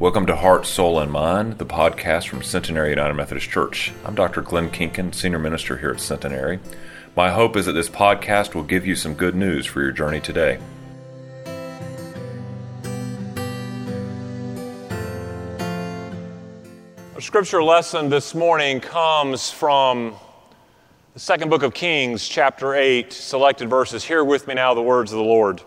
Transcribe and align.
Welcome 0.00 0.26
to 0.26 0.36
Heart, 0.36 0.64
Soul, 0.64 1.00
and 1.00 1.10
Mind, 1.10 1.58
the 1.58 1.66
podcast 1.66 2.28
from 2.28 2.40
Centenary 2.40 2.90
United 2.90 3.14
Methodist 3.14 3.50
Church. 3.50 3.92
I'm 4.04 4.14
Dr. 4.14 4.42
Glenn 4.42 4.70
Kinkin, 4.70 5.12
Senior 5.12 5.40
Minister 5.40 5.76
here 5.76 5.90
at 5.90 5.98
Centenary. 5.98 6.60
My 7.16 7.30
hope 7.30 7.56
is 7.56 7.66
that 7.66 7.72
this 7.72 7.88
podcast 7.88 8.54
will 8.54 8.62
give 8.62 8.86
you 8.86 8.94
some 8.94 9.14
good 9.14 9.34
news 9.34 9.66
for 9.66 9.82
your 9.82 9.90
journey 9.90 10.20
today. 10.20 10.60
Our 17.16 17.20
scripture 17.20 17.64
lesson 17.64 18.08
this 18.08 18.36
morning 18.36 18.78
comes 18.78 19.50
from 19.50 20.14
the 21.14 21.18
second 21.18 21.50
book 21.50 21.64
of 21.64 21.74
Kings, 21.74 22.28
chapter 22.28 22.76
8, 22.76 23.12
selected 23.12 23.68
verses. 23.68 24.04
Hear 24.04 24.22
with 24.22 24.46
me 24.46 24.54
now 24.54 24.74
the 24.74 24.80
words 24.80 25.10
of 25.10 25.18
the 25.18 25.24
Lord. 25.24 25.60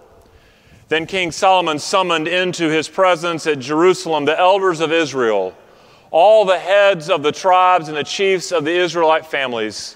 Then 0.91 1.05
King 1.05 1.31
Solomon 1.31 1.79
summoned 1.79 2.27
into 2.27 2.67
his 2.67 2.89
presence 2.89 3.47
at 3.47 3.59
Jerusalem 3.59 4.25
the 4.25 4.37
elders 4.37 4.81
of 4.81 4.91
Israel, 4.91 5.55
all 6.11 6.43
the 6.43 6.59
heads 6.59 7.09
of 7.09 7.23
the 7.23 7.31
tribes 7.31 7.87
and 7.87 7.95
the 7.95 8.03
chiefs 8.03 8.51
of 8.51 8.65
the 8.65 8.73
Israelite 8.73 9.25
families, 9.25 9.95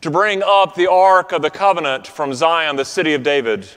to 0.00 0.10
bring 0.10 0.42
up 0.42 0.74
the 0.74 0.86
ark 0.86 1.32
of 1.32 1.42
the 1.42 1.50
covenant 1.50 2.06
from 2.06 2.32
Zion, 2.32 2.76
the 2.76 2.86
city 2.86 3.12
of 3.12 3.22
David. 3.22 3.68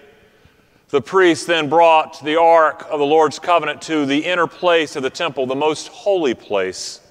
The 0.87 1.01
priests 1.01 1.45
then 1.45 1.67
brought 1.67 2.23
the 2.23 2.39
ark 2.39 2.87
of 2.89 2.97
the 2.97 3.05
Lord's 3.05 3.39
covenant 3.39 3.81
to 3.81 4.05
the 4.05 4.19
inner 4.19 4.47
place 4.47 4.95
of 4.95 5.03
the 5.03 5.09
temple, 5.09 5.45
the 5.45 5.55
most 5.55 5.89
holy 5.89 6.33
place, 6.33 7.01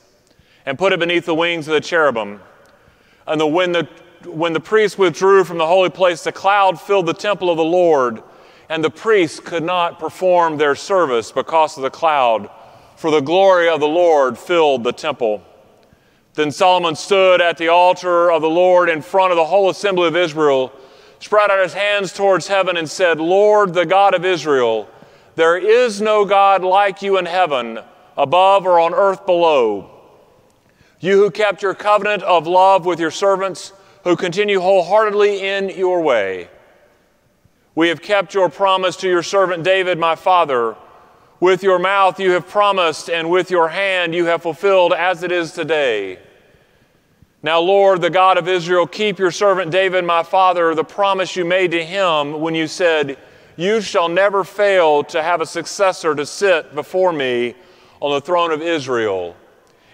and 0.64 0.78
put 0.78 0.94
it 0.94 0.98
beneath 0.98 1.26
the 1.26 1.34
wings 1.34 1.68
of 1.68 1.74
the 1.74 1.80
cherubim. 1.82 2.40
And 3.26 3.38
the, 3.38 3.46
when, 3.46 3.72
the, 3.72 3.86
when 4.24 4.54
the 4.54 4.60
priests 4.60 4.96
withdrew 4.96 5.44
from 5.44 5.58
the 5.58 5.66
holy 5.66 5.90
place, 5.90 6.24
the 6.24 6.32
cloud 6.32 6.80
filled 6.80 7.04
the 7.04 7.12
temple 7.12 7.50
of 7.50 7.58
the 7.58 7.64
Lord 7.64 8.22
and 8.72 8.82
the 8.82 8.88
priests 8.88 9.38
could 9.38 9.62
not 9.62 9.98
perform 9.98 10.56
their 10.56 10.74
service 10.74 11.30
because 11.30 11.76
of 11.76 11.82
the 11.82 11.90
cloud, 11.90 12.48
for 12.96 13.10
the 13.10 13.20
glory 13.20 13.68
of 13.68 13.80
the 13.80 13.86
Lord 13.86 14.38
filled 14.38 14.82
the 14.82 14.94
temple. 14.94 15.42
Then 16.32 16.50
Solomon 16.50 16.96
stood 16.96 17.42
at 17.42 17.58
the 17.58 17.68
altar 17.68 18.32
of 18.32 18.40
the 18.40 18.48
Lord 18.48 18.88
in 18.88 19.02
front 19.02 19.30
of 19.30 19.36
the 19.36 19.44
whole 19.44 19.68
assembly 19.68 20.08
of 20.08 20.16
Israel, 20.16 20.72
spread 21.18 21.50
out 21.50 21.62
his 21.62 21.74
hands 21.74 22.14
towards 22.14 22.48
heaven, 22.48 22.78
and 22.78 22.88
said, 22.88 23.20
Lord, 23.20 23.74
the 23.74 23.84
God 23.84 24.14
of 24.14 24.24
Israel, 24.24 24.88
there 25.34 25.58
is 25.58 26.00
no 26.00 26.24
God 26.24 26.64
like 26.64 27.02
you 27.02 27.18
in 27.18 27.26
heaven, 27.26 27.78
above 28.16 28.64
or 28.64 28.80
on 28.80 28.94
earth 28.94 29.26
below. 29.26 29.90
You 30.98 31.18
who 31.18 31.30
kept 31.30 31.60
your 31.60 31.74
covenant 31.74 32.22
of 32.22 32.46
love 32.46 32.86
with 32.86 32.98
your 32.98 33.10
servants, 33.10 33.74
who 34.04 34.16
continue 34.16 34.60
wholeheartedly 34.60 35.46
in 35.46 35.68
your 35.68 36.00
way. 36.00 36.48
We 37.74 37.88
have 37.88 38.02
kept 38.02 38.34
your 38.34 38.50
promise 38.50 38.96
to 38.96 39.08
your 39.08 39.22
servant 39.22 39.64
David, 39.64 39.98
my 39.98 40.14
father. 40.14 40.76
With 41.40 41.62
your 41.62 41.78
mouth 41.78 42.20
you 42.20 42.32
have 42.32 42.46
promised, 42.46 43.08
and 43.08 43.30
with 43.30 43.50
your 43.50 43.68
hand 43.68 44.14
you 44.14 44.26
have 44.26 44.42
fulfilled 44.42 44.92
as 44.92 45.22
it 45.22 45.32
is 45.32 45.52
today. 45.52 46.18
Now, 47.42 47.58
Lord, 47.60 48.00
the 48.00 48.10
God 48.10 48.38
of 48.38 48.46
Israel, 48.46 48.86
keep 48.86 49.18
your 49.18 49.32
servant 49.32 49.72
David, 49.72 50.04
my 50.04 50.22
father, 50.22 50.74
the 50.74 50.84
promise 50.84 51.34
you 51.34 51.44
made 51.44 51.72
to 51.72 51.84
him 51.84 52.40
when 52.40 52.54
you 52.54 52.68
said, 52.68 53.18
You 53.56 53.80
shall 53.80 54.08
never 54.08 54.44
fail 54.44 55.02
to 55.04 55.22
have 55.22 55.40
a 55.40 55.46
successor 55.46 56.14
to 56.14 56.24
sit 56.24 56.74
before 56.74 57.12
me 57.12 57.56
on 58.00 58.12
the 58.12 58.20
throne 58.20 58.52
of 58.52 58.62
Israel. 58.62 59.34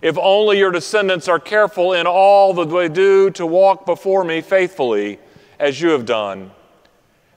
If 0.02 0.18
only 0.18 0.58
your 0.58 0.70
descendants 0.70 1.28
are 1.28 1.40
careful 1.40 1.94
in 1.94 2.06
all 2.06 2.52
that 2.54 2.66
they 2.66 2.88
do 2.88 3.30
to 3.30 3.46
walk 3.46 3.86
before 3.86 4.24
me 4.24 4.42
faithfully, 4.42 5.18
as 5.58 5.80
you 5.80 5.88
have 5.90 6.04
done. 6.04 6.50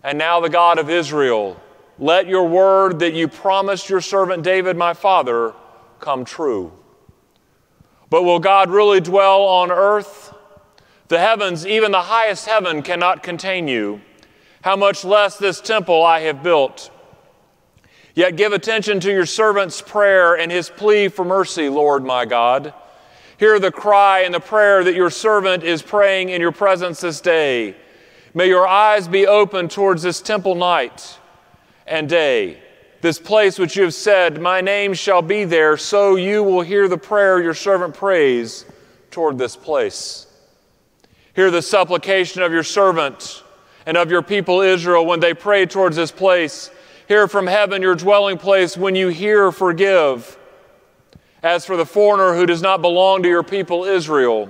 And 0.03 0.17
now, 0.17 0.39
the 0.39 0.49
God 0.49 0.79
of 0.79 0.89
Israel, 0.89 1.59
let 1.99 2.27
your 2.27 2.47
word 2.47 2.99
that 2.99 3.13
you 3.13 3.27
promised 3.27 3.89
your 3.89 4.01
servant 4.01 4.43
David, 4.43 4.75
my 4.75 4.93
father, 4.93 5.53
come 5.99 6.25
true. 6.25 6.71
But 8.09 8.23
will 8.23 8.39
God 8.39 8.69
really 8.69 8.99
dwell 8.99 9.43
on 9.43 9.71
earth? 9.71 10.33
The 11.07 11.19
heavens, 11.19 11.67
even 11.67 11.91
the 11.91 12.01
highest 12.01 12.45
heaven, 12.45 12.81
cannot 12.81 13.21
contain 13.21 13.67
you. 13.67 14.01
How 14.63 14.75
much 14.75 15.05
less 15.05 15.37
this 15.37 15.61
temple 15.61 16.03
I 16.03 16.21
have 16.21 16.41
built. 16.41 16.91
Yet 18.13 18.35
give 18.35 18.53
attention 18.53 18.99
to 19.01 19.11
your 19.11 19.25
servant's 19.25 19.81
prayer 19.81 20.35
and 20.35 20.51
his 20.51 20.69
plea 20.69 21.07
for 21.07 21.23
mercy, 21.23 21.69
Lord 21.69 22.03
my 22.03 22.25
God. 22.25 22.73
Hear 23.37 23.59
the 23.59 23.71
cry 23.71 24.21
and 24.21 24.33
the 24.33 24.39
prayer 24.39 24.83
that 24.83 24.93
your 24.93 25.09
servant 25.09 25.63
is 25.63 25.81
praying 25.81 26.29
in 26.29 26.41
your 26.41 26.51
presence 26.51 27.01
this 27.01 27.21
day. 27.21 27.75
May 28.33 28.47
your 28.47 28.65
eyes 28.65 29.07
be 29.07 29.27
open 29.27 29.67
towards 29.67 30.03
this 30.03 30.21
temple 30.21 30.55
night 30.55 31.17
and 31.85 32.07
day, 32.07 32.59
this 33.01 33.19
place 33.19 33.59
which 33.59 33.75
you 33.75 33.83
have 33.83 33.93
said, 33.93 34.41
My 34.41 34.61
name 34.61 34.93
shall 34.93 35.21
be 35.21 35.43
there, 35.43 35.75
so 35.75 36.15
you 36.15 36.41
will 36.41 36.61
hear 36.61 36.87
the 36.87 36.97
prayer 36.97 37.41
your 37.41 37.53
servant 37.53 37.93
prays 37.93 38.65
toward 39.09 39.37
this 39.37 39.57
place. 39.57 40.27
Hear 41.33 41.51
the 41.51 41.61
supplication 41.61 42.41
of 42.41 42.53
your 42.53 42.63
servant 42.63 43.43
and 43.85 43.97
of 43.97 44.09
your 44.09 44.21
people 44.21 44.61
Israel 44.61 45.05
when 45.05 45.19
they 45.19 45.33
pray 45.33 45.65
towards 45.65 45.97
this 45.97 46.11
place. 46.11 46.69
Hear 47.07 47.27
from 47.27 47.47
heaven 47.47 47.81
your 47.81 47.95
dwelling 47.95 48.37
place. 48.37 48.77
When 48.77 48.95
you 48.95 49.09
hear, 49.09 49.51
forgive. 49.51 50.37
As 51.43 51.65
for 51.65 51.75
the 51.75 51.85
foreigner 51.85 52.33
who 52.35 52.45
does 52.45 52.61
not 52.61 52.81
belong 52.81 53.23
to 53.23 53.29
your 53.29 53.43
people 53.43 53.83
Israel, 53.83 54.49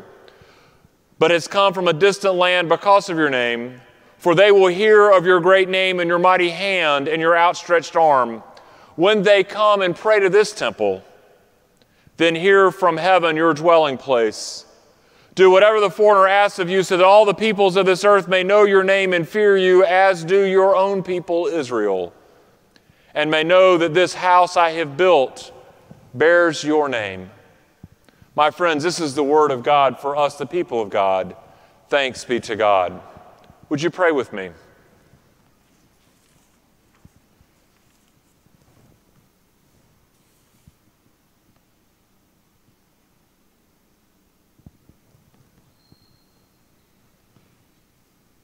but 1.21 1.29
has 1.29 1.47
come 1.47 1.71
from 1.71 1.87
a 1.87 1.93
distant 1.93 2.33
land 2.33 2.67
because 2.67 3.07
of 3.07 3.15
your 3.15 3.29
name. 3.29 3.79
For 4.17 4.33
they 4.33 4.51
will 4.51 4.69
hear 4.69 5.11
of 5.11 5.23
your 5.23 5.39
great 5.39 5.69
name 5.69 5.99
and 5.99 6.07
your 6.07 6.17
mighty 6.17 6.49
hand 6.49 7.07
and 7.07 7.21
your 7.21 7.37
outstretched 7.37 7.95
arm. 7.95 8.41
When 8.95 9.21
they 9.21 9.43
come 9.43 9.83
and 9.83 9.95
pray 9.95 10.19
to 10.19 10.29
this 10.29 10.51
temple, 10.51 11.03
then 12.17 12.33
hear 12.33 12.71
from 12.71 12.97
heaven 12.97 13.35
your 13.35 13.53
dwelling 13.53 13.99
place. 13.99 14.65
Do 15.35 15.51
whatever 15.51 15.79
the 15.79 15.91
foreigner 15.91 16.27
asks 16.27 16.57
of 16.57 16.71
you, 16.71 16.81
so 16.81 16.97
that 16.97 17.05
all 17.05 17.25
the 17.25 17.35
peoples 17.35 17.75
of 17.75 17.85
this 17.85 18.03
earth 18.03 18.27
may 18.27 18.41
know 18.41 18.63
your 18.63 18.83
name 18.83 19.13
and 19.13 19.29
fear 19.29 19.55
you, 19.55 19.85
as 19.85 20.25
do 20.25 20.41
your 20.45 20.75
own 20.75 21.03
people 21.03 21.45
Israel, 21.45 22.13
and 23.13 23.29
may 23.29 23.43
know 23.43 23.77
that 23.77 23.93
this 23.93 24.15
house 24.15 24.57
I 24.57 24.71
have 24.71 24.97
built 24.97 25.53
bears 26.15 26.63
your 26.63 26.89
name. 26.89 27.29
My 28.33 28.49
friends, 28.49 28.83
this 28.83 29.01
is 29.01 29.13
the 29.13 29.23
word 29.23 29.51
of 29.51 29.61
God 29.61 29.99
for 29.99 30.15
us, 30.15 30.37
the 30.37 30.45
people 30.45 30.81
of 30.81 30.89
God. 30.89 31.35
Thanks 31.89 32.23
be 32.23 32.39
to 32.41 32.55
God. 32.55 33.01
Would 33.67 33.81
you 33.81 33.89
pray 33.89 34.11
with 34.11 34.31
me? 34.31 34.51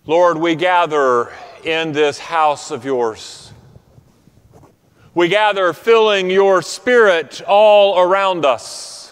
Lord, 0.05 0.37
we 0.37 0.55
gather 0.55 1.31
in 1.63 1.93
this 1.93 2.17
house 2.17 2.71
of 2.71 2.83
yours. 2.83 3.51
We 5.13 5.27
gather 5.29 5.73
filling 5.73 6.29
your 6.29 6.61
spirit 6.61 7.41
all 7.47 7.99
around 7.99 8.45
us. 8.45 9.06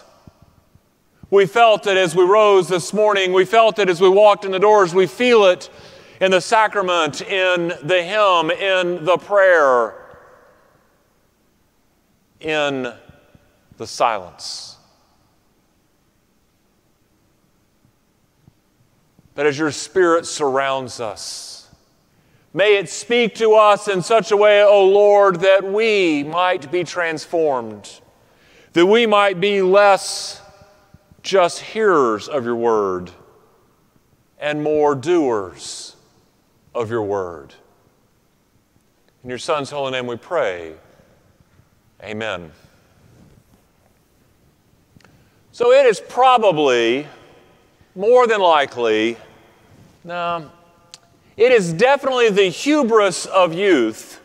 We 1.30 1.46
felt 1.46 1.88
it 1.88 1.96
as 1.96 2.14
we 2.14 2.24
rose 2.24 2.68
this 2.68 2.92
morning. 2.92 3.32
We 3.32 3.44
felt 3.44 3.80
it 3.80 3.88
as 3.88 4.00
we 4.00 4.08
walked 4.08 4.44
in 4.44 4.52
the 4.52 4.60
doors. 4.60 4.94
We 4.94 5.08
feel 5.08 5.46
it 5.46 5.68
in 6.20 6.30
the 6.30 6.40
sacrament, 6.40 7.20
in 7.20 7.72
the 7.82 8.02
hymn, 8.02 8.50
in 8.52 9.04
the 9.04 9.16
prayer, 9.16 9.94
in 12.38 12.92
the 13.76 13.86
silence. 13.86 14.76
That 19.34 19.46
as 19.46 19.58
your 19.58 19.72
Spirit 19.72 20.26
surrounds 20.26 21.00
us, 21.00 21.68
may 22.54 22.76
it 22.76 22.88
speak 22.88 23.34
to 23.34 23.54
us 23.54 23.88
in 23.88 24.00
such 24.00 24.30
a 24.30 24.36
way, 24.36 24.62
O 24.62 24.86
Lord, 24.86 25.40
that 25.40 25.64
we 25.64 26.22
might 26.22 26.70
be 26.70 26.84
transformed, 26.84 28.00
that 28.74 28.86
we 28.86 29.06
might 29.06 29.40
be 29.40 29.60
less 29.60 30.40
just 31.26 31.58
hearers 31.58 32.28
of 32.28 32.44
your 32.44 32.54
word 32.54 33.10
and 34.38 34.62
more 34.62 34.94
doers 34.94 35.96
of 36.72 36.88
your 36.88 37.02
word. 37.02 37.52
In 39.24 39.30
your 39.30 39.38
Son's 39.38 39.68
holy 39.68 39.90
name 39.90 40.06
we 40.06 40.16
pray. 40.16 40.74
Amen. 42.00 42.52
So 45.50 45.72
it 45.72 45.84
is 45.86 45.98
probably, 45.98 47.08
more 47.96 48.28
than 48.28 48.40
likely, 48.40 49.16
no, 50.04 50.48
it 51.36 51.50
is 51.50 51.72
definitely 51.72 52.30
the 52.30 52.50
hubris 52.50 53.26
of 53.26 53.52
youth 53.52 54.20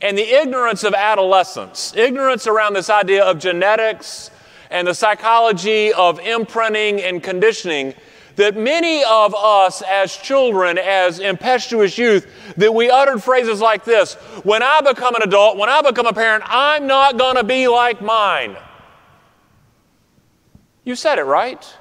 and 0.00 0.18
the 0.18 0.28
ignorance 0.28 0.82
of 0.82 0.92
adolescence, 0.92 1.94
ignorance 1.94 2.48
around 2.48 2.72
this 2.72 2.90
idea 2.90 3.22
of 3.22 3.38
genetics 3.38 4.32
and 4.70 4.86
the 4.86 4.94
psychology 4.94 5.92
of 5.92 6.18
imprinting 6.20 7.00
and 7.00 7.22
conditioning 7.22 7.94
that 8.36 8.56
many 8.56 9.04
of 9.04 9.34
us 9.34 9.82
as 9.82 10.16
children, 10.16 10.78
as 10.78 11.18
impetuous 11.18 11.98
youth, 11.98 12.26
that 12.56 12.72
we 12.72 12.88
uttered 12.88 13.22
phrases 13.22 13.60
like 13.60 13.84
this 13.84 14.14
When 14.44 14.62
I 14.62 14.80
become 14.80 15.14
an 15.14 15.22
adult, 15.22 15.58
when 15.58 15.68
I 15.68 15.82
become 15.82 16.06
a 16.06 16.12
parent, 16.12 16.44
I'm 16.46 16.86
not 16.86 17.18
going 17.18 17.36
to 17.36 17.44
be 17.44 17.68
like 17.68 18.00
mine. 18.00 18.56
You 20.84 20.94
said 20.94 21.18
it 21.18 21.24
right. 21.24 21.76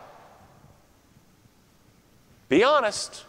Be 2.49 2.63
honest. 2.63 3.25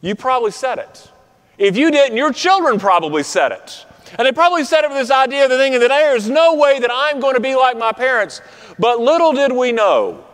You 0.00 0.14
probably 0.14 0.50
said 0.50 0.78
it. 0.78 1.10
If 1.58 1.76
you 1.76 1.90
didn't, 1.90 2.16
your 2.16 2.32
children 2.32 2.78
probably 2.78 3.22
said 3.22 3.52
it. 3.52 3.85
And 4.18 4.26
they 4.26 4.32
probably 4.32 4.62
it 4.62 4.88
with 4.88 4.98
this 4.98 5.10
idea 5.10 5.44
of 5.44 5.50
the 5.50 5.58
thinking 5.58 5.80
that 5.80 5.88
there 5.88 6.16
is 6.16 6.28
no 6.28 6.54
way 6.54 6.78
that 6.78 6.90
I'm 6.92 7.20
going 7.20 7.34
to 7.34 7.40
be 7.40 7.54
like 7.54 7.76
my 7.76 7.92
parents. 7.92 8.40
But 8.78 9.00
little 9.00 9.32
did 9.32 9.52
we 9.52 9.72
know, 9.72 10.24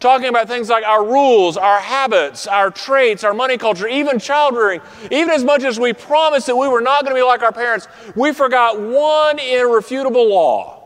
talking 0.00 0.28
about 0.28 0.48
things 0.48 0.68
like 0.68 0.84
our 0.84 1.04
rules, 1.04 1.56
our 1.56 1.80
habits, 1.80 2.46
our 2.46 2.70
traits, 2.70 3.24
our 3.24 3.34
money 3.34 3.58
culture, 3.58 3.86
even 3.86 4.18
child 4.18 4.54
rearing, 4.54 4.80
even 5.10 5.30
as 5.30 5.44
much 5.44 5.64
as 5.64 5.78
we 5.78 5.92
promised 5.92 6.46
that 6.46 6.56
we 6.56 6.68
were 6.68 6.80
not 6.80 7.04
going 7.04 7.14
to 7.14 7.20
be 7.20 7.24
like 7.24 7.42
our 7.42 7.52
parents, 7.52 7.88
we 8.16 8.32
forgot 8.32 8.80
one 8.80 9.38
irrefutable 9.38 10.28
law 10.28 10.78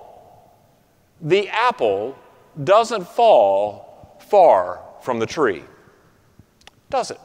the 1.23 1.49
apple 1.49 2.19
doesn't 2.63 3.07
fall 3.07 4.19
far 4.29 4.83
from 5.03 5.21
the 5.21 5.27
tree. 5.27 5.63
Does 6.91 7.11
it? 7.11 7.21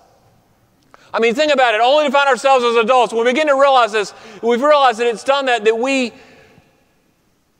I 1.13 1.19
mean, 1.19 1.35
think 1.35 1.53
about 1.53 1.73
it. 1.73 1.81
Only 1.81 2.05
to 2.05 2.11
find 2.11 2.27
ourselves 2.27 2.65
as 2.65 2.75
adults, 2.75 3.13
when 3.13 3.25
we 3.25 3.31
begin 3.31 3.47
to 3.47 3.55
realize 3.55 3.91
this, 3.91 4.13
we've 4.41 4.61
realized 4.61 4.99
that 4.99 5.07
it's 5.07 5.23
done 5.23 5.45
that, 5.45 5.63
that 5.65 5.77
we 5.77 6.11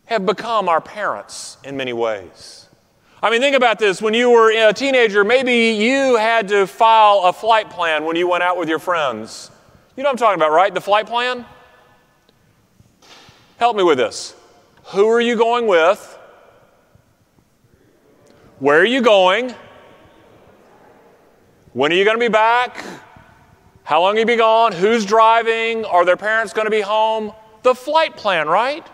have 0.06 0.26
become 0.26 0.70
our 0.70 0.82
parents 0.82 1.58
in 1.64 1.78
many 1.78 1.94
ways. 1.94 2.68
I 3.22 3.32
mean, 3.32 3.42
think 3.42 3.56
about 3.56 3.80
this. 3.80 4.02
When 4.02 4.14
you 4.14 4.30
were 4.30 4.52
a 4.52 4.74
teenager, 4.74 5.24
maybe 5.24 5.72
you 5.84 6.18
had 6.18 6.48
to 6.50 6.68
file 6.68 7.24
a 7.26 7.34
flight 7.34 7.70
plan 7.70 8.06
when 8.06 8.16
you 8.16 8.28
went 8.28 8.44
out 8.44 8.58
with 8.58 8.70
your 8.70 8.80
friends. 8.80 9.50
You 9.96 10.04
know 10.04 10.10
what 10.10 10.14
I'm 10.14 10.18
talking 10.18 10.40
about, 10.40 10.52
right? 10.52 10.74
The 10.74 10.82
flight 10.82 11.08
plan? 11.08 11.46
Help 13.58 13.76
me 13.76 13.84
with 13.84 13.98
this. 13.98 14.36
Who 14.88 15.10
are 15.10 15.20
you 15.20 15.36
going 15.36 15.66
with? 15.66 16.18
Where 18.60 18.80
are 18.80 18.86
you 18.86 19.02
going? 19.02 19.56
When 21.74 21.92
are 21.92 21.96
you 21.96 22.06
going 22.06 22.18
to 22.18 22.24
be 22.24 22.30
back? 22.32 22.84
How 23.88 24.02
long 24.02 24.18
you 24.18 24.26
be 24.26 24.36
gone? 24.36 24.74
Who's 24.74 25.06
driving? 25.06 25.86
Are 25.86 26.04
their 26.04 26.18
parents 26.18 26.52
going 26.52 26.66
to 26.66 26.70
be 26.70 26.82
home? 26.82 27.32
The 27.64 27.74
flight 27.74 28.18
plan, 28.18 28.50
right? 28.50 28.86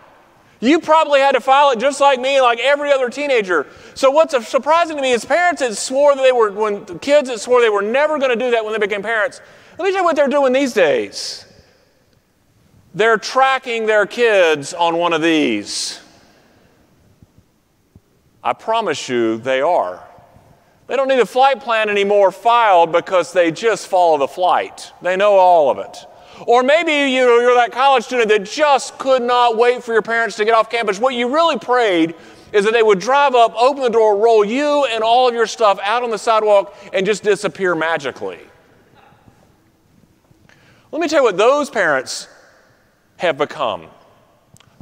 You 0.60 0.78
probably 0.78 1.18
had 1.18 1.32
to 1.32 1.40
file 1.40 1.72
it 1.72 1.80
just 1.80 2.00
like 2.00 2.20
me, 2.20 2.40
like 2.40 2.60
every 2.60 2.92
other 2.92 3.10
teenager. 3.10 3.66
So 3.94 4.12
what's 4.12 4.48
surprising 4.48 4.94
to 4.94 5.02
me 5.02 5.10
is 5.10 5.24
parents 5.24 5.62
that 5.62 5.74
swore 5.76 6.14
that 6.14 6.22
they 6.22 6.30
were, 6.30 6.52
when 6.52 7.00
kids 7.00 7.28
that 7.28 7.40
swore 7.40 7.60
they 7.60 7.70
were 7.70 7.82
never 7.82 8.20
going 8.20 8.30
to 8.30 8.36
do 8.36 8.52
that 8.52 8.64
when 8.64 8.72
they 8.72 8.78
became 8.78 9.02
parents. 9.02 9.40
Let 9.80 9.84
me 9.84 9.90
tell 9.90 10.02
you 10.02 10.04
what 10.04 10.14
they're 10.14 10.28
doing 10.28 10.52
these 10.52 10.72
days. 10.72 11.44
They're 12.94 13.18
tracking 13.18 13.86
their 13.86 14.06
kids 14.06 14.74
on 14.74 14.96
one 14.96 15.12
of 15.12 15.22
these. 15.22 15.98
I 18.44 18.52
promise 18.52 19.08
you 19.08 19.38
they 19.38 19.60
are. 19.60 20.06
They 20.86 20.96
don't 20.96 21.08
need 21.08 21.20
a 21.20 21.26
flight 21.26 21.60
plan 21.60 21.88
anymore 21.88 22.30
filed 22.30 22.92
because 22.92 23.32
they 23.32 23.50
just 23.50 23.86
follow 23.86 24.18
the 24.18 24.28
flight. 24.28 24.92
They 25.00 25.16
know 25.16 25.32
all 25.32 25.70
of 25.70 25.78
it. 25.78 25.96
Or 26.46 26.62
maybe 26.62 27.12
you're 27.12 27.54
that 27.54 27.72
college 27.72 28.04
student 28.04 28.28
that 28.28 28.44
just 28.44 28.98
could 28.98 29.22
not 29.22 29.56
wait 29.56 29.82
for 29.82 29.92
your 29.92 30.02
parents 30.02 30.36
to 30.36 30.44
get 30.44 30.52
off 30.52 30.68
campus. 30.68 30.98
What 30.98 31.14
you 31.14 31.32
really 31.32 31.58
prayed 31.58 32.14
is 32.52 32.64
that 32.64 32.72
they 32.72 32.82
would 32.82 32.98
drive 32.98 33.34
up, 33.34 33.54
open 33.56 33.82
the 33.82 33.88
door, 33.88 34.16
roll 34.18 34.44
you 34.44 34.84
and 34.90 35.02
all 35.02 35.28
of 35.28 35.34
your 35.34 35.46
stuff 35.46 35.78
out 35.82 36.02
on 36.02 36.10
the 36.10 36.18
sidewalk, 36.18 36.76
and 36.92 37.06
just 37.06 37.22
disappear 37.22 37.74
magically. 37.74 38.40
Let 40.92 41.00
me 41.00 41.08
tell 41.08 41.20
you 41.20 41.24
what 41.24 41.36
those 41.36 41.70
parents 41.70 42.28
have 43.16 43.38
become. 43.38 43.88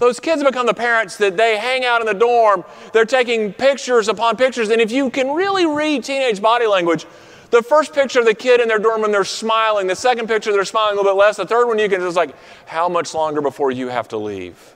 Those 0.02 0.19
kids 0.19 0.43
become 0.43 0.66
the 0.66 0.75
parents 0.75 1.16
that 1.19 1.37
they 1.37 1.56
hang 1.56 1.84
out 1.84 2.00
in 2.00 2.08
the 2.08 2.12
dorm. 2.12 2.64
They're 2.93 3.04
taking 3.04 3.52
pictures 3.52 4.08
upon 4.08 4.37
pictures. 4.37 4.69
And 4.70 4.81
if 4.81 4.90
you 4.90 5.10
can 5.10 5.31
really 5.31 5.64
read 5.64 6.02
teenage 6.02 6.43
body 6.43 6.66
language, 6.66 7.06
the 7.50 7.62
first 7.62 7.94
picture 7.94 8.19
of 8.19 8.26
the 8.26 8.34
kid 8.34 8.60
in 8.60 8.66
their 8.66 8.81
dorm 8.81 9.02
room, 9.02 9.12
they're 9.12 9.22
smiling. 9.22 9.87
The 9.87 9.94
second 9.94 10.26
picture, 10.26 10.50
they're 10.50 10.64
smiling 10.64 10.94
a 10.94 10.96
little 10.96 11.12
bit 11.12 11.20
less. 11.20 11.37
The 11.37 11.46
third 11.46 11.69
one, 11.69 11.78
you 11.78 11.88
can 11.88 12.00
just 12.00 12.16
like, 12.16 12.34
how 12.66 12.88
much 12.88 13.14
longer 13.14 13.40
before 13.40 13.70
you 13.70 13.87
have 13.90 14.08
to 14.08 14.16
leave? 14.16 14.75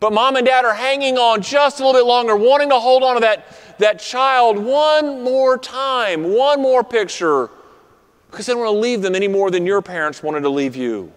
But 0.00 0.12
mom 0.12 0.36
and 0.36 0.44
dad 0.44 0.66
are 0.66 0.74
hanging 0.74 1.16
on 1.16 1.40
just 1.40 1.80
a 1.80 1.86
little 1.86 1.98
bit 1.98 2.06
longer, 2.06 2.36
wanting 2.36 2.68
to 2.68 2.78
hold 2.78 3.02
on 3.02 3.14
to 3.14 3.20
that, 3.20 3.46
that 3.78 4.00
child 4.00 4.58
one 4.58 5.24
more 5.24 5.56
time, 5.56 6.34
one 6.34 6.60
more 6.60 6.84
picture, 6.84 7.48
because 8.30 8.44
they 8.44 8.52
don't 8.52 8.60
want 8.60 8.74
to 8.74 8.80
leave 8.80 9.00
them 9.00 9.14
any 9.14 9.28
more 9.28 9.50
than 9.50 9.64
your 9.64 9.80
parents 9.80 10.22
wanted 10.22 10.42
to 10.42 10.50
leave 10.50 10.76
you. 10.76 11.10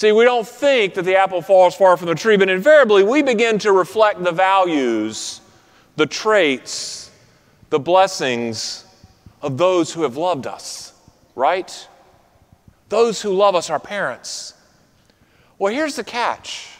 See, 0.00 0.12
we 0.12 0.24
don't 0.24 0.48
think 0.48 0.94
that 0.94 1.02
the 1.02 1.16
apple 1.16 1.42
falls 1.42 1.74
far 1.74 1.94
from 1.98 2.06
the 2.06 2.14
tree, 2.14 2.38
but 2.38 2.48
invariably 2.48 3.04
we 3.04 3.20
begin 3.20 3.58
to 3.58 3.70
reflect 3.70 4.24
the 4.24 4.32
values, 4.32 5.42
the 5.96 6.06
traits, 6.06 7.10
the 7.68 7.78
blessings 7.78 8.86
of 9.42 9.58
those 9.58 9.92
who 9.92 10.04
have 10.04 10.16
loved 10.16 10.46
us, 10.46 10.94
right? 11.34 11.86
Those 12.88 13.20
who 13.20 13.34
love 13.34 13.54
us, 13.54 13.68
our 13.68 13.78
parents. 13.78 14.54
Well, 15.58 15.70
here's 15.70 15.96
the 15.96 16.04
catch. 16.04 16.78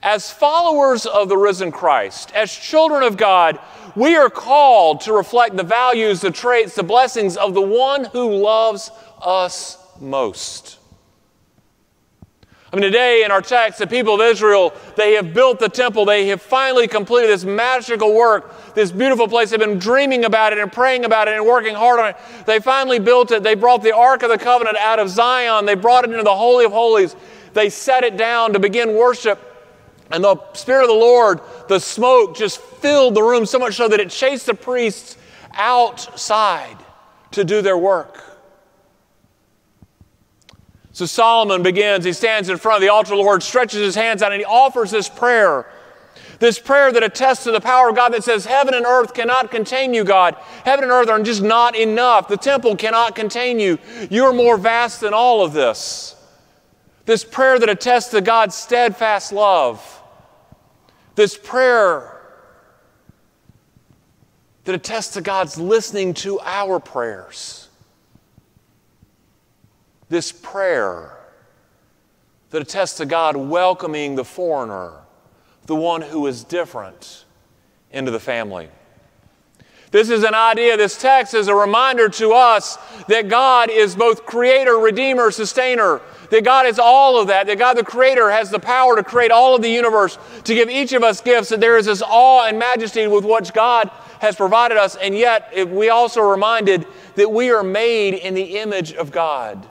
As 0.00 0.30
followers 0.30 1.06
of 1.06 1.28
the 1.28 1.36
risen 1.36 1.72
Christ, 1.72 2.30
as 2.36 2.54
children 2.54 3.02
of 3.02 3.16
God, 3.16 3.58
we 3.96 4.14
are 4.14 4.30
called 4.30 5.00
to 5.00 5.12
reflect 5.12 5.56
the 5.56 5.64
values, 5.64 6.20
the 6.20 6.30
traits, 6.30 6.76
the 6.76 6.84
blessings 6.84 7.36
of 7.36 7.52
the 7.52 7.60
one 7.60 8.04
who 8.04 8.32
loves 8.32 8.92
us 9.20 9.76
most. 9.98 10.78
I 12.72 12.76
mean, 12.76 12.84
today 12.84 13.22
in 13.22 13.30
our 13.30 13.42
text, 13.42 13.78
the 13.80 13.86
people 13.86 14.14
of 14.14 14.22
Israel, 14.22 14.72
they 14.96 15.12
have 15.12 15.34
built 15.34 15.58
the 15.58 15.68
temple. 15.68 16.06
They 16.06 16.28
have 16.28 16.40
finally 16.40 16.88
completed 16.88 17.28
this 17.28 17.44
magical 17.44 18.14
work, 18.14 18.74
this 18.74 18.90
beautiful 18.90 19.28
place. 19.28 19.50
They've 19.50 19.60
been 19.60 19.78
dreaming 19.78 20.24
about 20.24 20.54
it 20.54 20.58
and 20.58 20.72
praying 20.72 21.04
about 21.04 21.28
it 21.28 21.34
and 21.34 21.44
working 21.44 21.74
hard 21.74 22.00
on 22.00 22.08
it. 22.10 22.16
They 22.46 22.60
finally 22.60 22.98
built 22.98 23.30
it. 23.30 23.42
They 23.42 23.54
brought 23.54 23.82
the 23.82 23.94
Ark 23.94 24.22
of 24.22 24.30
the 24.30 24.38
Covenant 24.38 24.78
out 24.78 24.98
of 24.98 25.10
Zion. 25.10 25.66
They 25.66 25.74
brought 25.74 26.04
it 26.04 26.12
into 26.12 26.22
the 26.22 26.34
Holy 26.34 26.64
of 26.64 26.72
Holies. 26.72 27.14
They 27.52 27.68
set 27.68 28.04
it 28.04 28.16
down 28.16 28.54
to 28.54 28.58
begin 28.58 28.94
worship. 28.94 29.38
And 30.10 30.24
the 30.24 30.36
Spirit 30.54 30.84
of 30.84 30.88
the 30.88 30.94
Lord, 30.94 31.40
the 31.68 31.78
smoke 31.78 32.34
just 32.34 32.58
filled 32.58 33.14
the 33.14 33.22
room 33.22 33.44
so 33.44 33.58
much 33.58 33.74
so 33.74 33.86
that 33.88 34.00
it 34.00 34.08
chased 34.08 34.46
the 34.46 34.54
priests 34.54 35.18
outside 35.52 36.78
to 37.32 37.44
do 37.44 37.60
their 37.60 37.76
work. 37.76 38.31
So 40.92 41.06
Solomon 41.06 41.62
begins, 41.62 42.04
he 42.04 42.12
stands 42.12 42.48
in 42.50 42.58
front 42.58 42.76
of 42.76 42.82
the 42.82 42.90
altar 42.90 43.14
of 43.14 43.18
the 43.18 43.24
Lord, 43.24 43.42
stretches 43.42 43.80
his 43.80 43.94
hands 43.94 44.22
out, 44.22 44.32
and 44.32 44.40
he 44.40 44.44
offers 44.44 44.90
this 44.90 45.08
prayer. 45.08 45.66
This 46.38 46.58
prayer 46.58 46.92
that 46.92 47.02
attests 47.02 47.44
to 47.44 47.50
the 47.50 47.60
power 47.60 47.88
of 47.88 47.96
God 47.96 48.12
that 48.12 48.24
says, 48.24 48.44
Heaven 48.44 48.74
and 48.74 48.84
earth 48.84 49.14
cannot 49.14 49.50
contain 49.50 49.94
you, 49.94 50.04
God. 50.04 50.36
Heaven 50.64 50.82
and 50.84 50.92
earth 50.92 51.08
are 51.08 51.22
just 51.22 51.42
not 51.42 51.76
enough. 51.76 52.28
The 52.28 52.36
temple 52.36 52.76
cannot 52.76 53.14
contain 53.14 53.58
you. 53.58 53.78
You're 54.10 54.32
more 54.32 54.58
vast 54.58 55.00
than 55.00 55.14
all 55.14 55.44
of 55.44 55.52
this. 55.52 56.16
This 57.06 57.24
prayer 57.24 57.58
that 57.58 57.68
attests 57.68 58.10
to 58.10 58.20
God's 58.20 58.54
steadfast 58.54 59.32
love. 59.32 60.02
This 61.14 61.38
prayer 61.38 62.20
that 64.64 64.74
attests 64.74 65.14
to 65.14 65.20
God's 65.20 65.58
listening 65.58 66.14
to 66.14 66.38
our 66.40 66.78
prayers 66.78 67.68
this 70.12 70.30
prayer 70.30 71.16
that 72.50 72.60
attests 72.60 72.98
to 72.98 73.06
God 73.06 73.34
welcoming 73.34 74.14
the 74.14 74.24
foreigner, 74.24 74.92
the 75.64 75.74
one 75.74 76.02
who 76.02 76.26
is 76.26 76.44
different, 76.44 77.24
into 77.90 78.10
the 78.10 78.20
family. 78.20 78.68
This 79.90 80.10
is 80.10 80.22
an 80.22 80.34
idea, 80.34 80.76
this 80.76 81.00
text 81.00 81.32
is 81.32 81.48
a 81.48 81.54
reminder 81.54 82.10
to 82.10 82.32
us 82.32 82.76
that 83.08 83.28
God 83.28 83.70
is 83.70 83.96
both 83.96 84.26
creator, 84.26 84.76
redeemer, 84.76 85.30
sustainer, 85.30 86.02
that 86.30 86.44
God 86.44 86.66
is 86.66 86.78
all 86.78 87.18
of 87.18 87.28
that, 87.28 87.46
that 87.46 87.58
God 87.58 87.78
the 87.78 87.82
creator 87.84 88.30
has 88.30 88.50
the 88.50 88.58
power 88.58 88.96
to 88.96 89.02
create 89.02 89.30
all 89.30 89.54
of 89.56 89.62
the 89.62 89.70
universe, 89.70 90.18
to 90.44 90.54
give 90.54 90.68
each 90.68 90.92
of 90.92 91.02
us 91.02 91.22
gifts, 91.22 91.48
that 91.48 91.60
there 91.60 91.78
is 91.78 91.86
this 91.86 92.02
awe 92.02 92.46
and 92.46 92.58
majesty 92.58 93.06
with 93.06 93.24
which 93.24 93.54
God 93.54 93.90
has 94.20 94.36
provided 94.36 94.76
us, 94.76 94.94
and 94.96 95.16
yet 95.16 95.70
we 95.70 95.88
also 95.88 96.20
reminded 96.20 96.86
that 97.14 97.30
we 97.30 97.50
are 97.50 97.62
made 97.62 98.12
in 98.12 98.34
the 98.34 98.58
image 98.58 98.92
of 98.92 99.10
God 99.10 99.68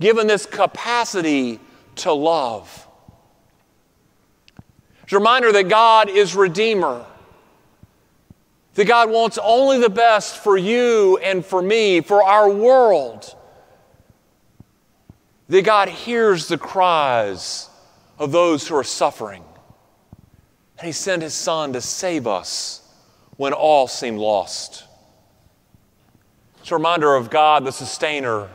given 0.00 0.26
this 0.26 0.46
capacity 0.46 1.60
to 1.96 2.12
love. 2.12 2.88
It's 5.02 5.12
a 5.12 5.18
reminder 5.18 5.52
that 5.52 5.68
God 5.68 6.08
is 6.08 6.34
Redeemer, 6.34 7.04
that 8.74 8.86
God 8.86 9.10
wants 9.10 9.38
only 9.42 9.78
the 9.78 9.90
best 9.90 10.36
for 10.36 10.56
you 10.56 11.18
and 11.18 11.44
for 11.44 11.60
me, 11.60 12.00
for 12.00 12.22
our 12.22 12.48
world, 12.50 13.34
that 15.48 15.64
God 15.64 15.88
hears 15.88 16.48
the 16.48 16.56
cries 16.56 17.68
of 18.18 18.32
those 18.32 18.66
who 18.66 18.76
are 18.76 18.84
suffering. 18.84 19.42
And 20.78 20.86
He 20.86 20.92
sent 20.92 21.22
His 21.22 21.34
Son 21.34 21.72
to 21.74 21.80
save 21.80 22.26
us 22.26 22.88
when 23.36 23.52
all 23.52 23.88
seemed 23.88 24.18
lost. 24.18 24.84
It's 26.60 26.70
a 26.70 26.74
reminder 26.74 27.14
of 27.14 27.30
God, 27.30 27.64
the 27.64 27.72
sustainer, 27.72 28.48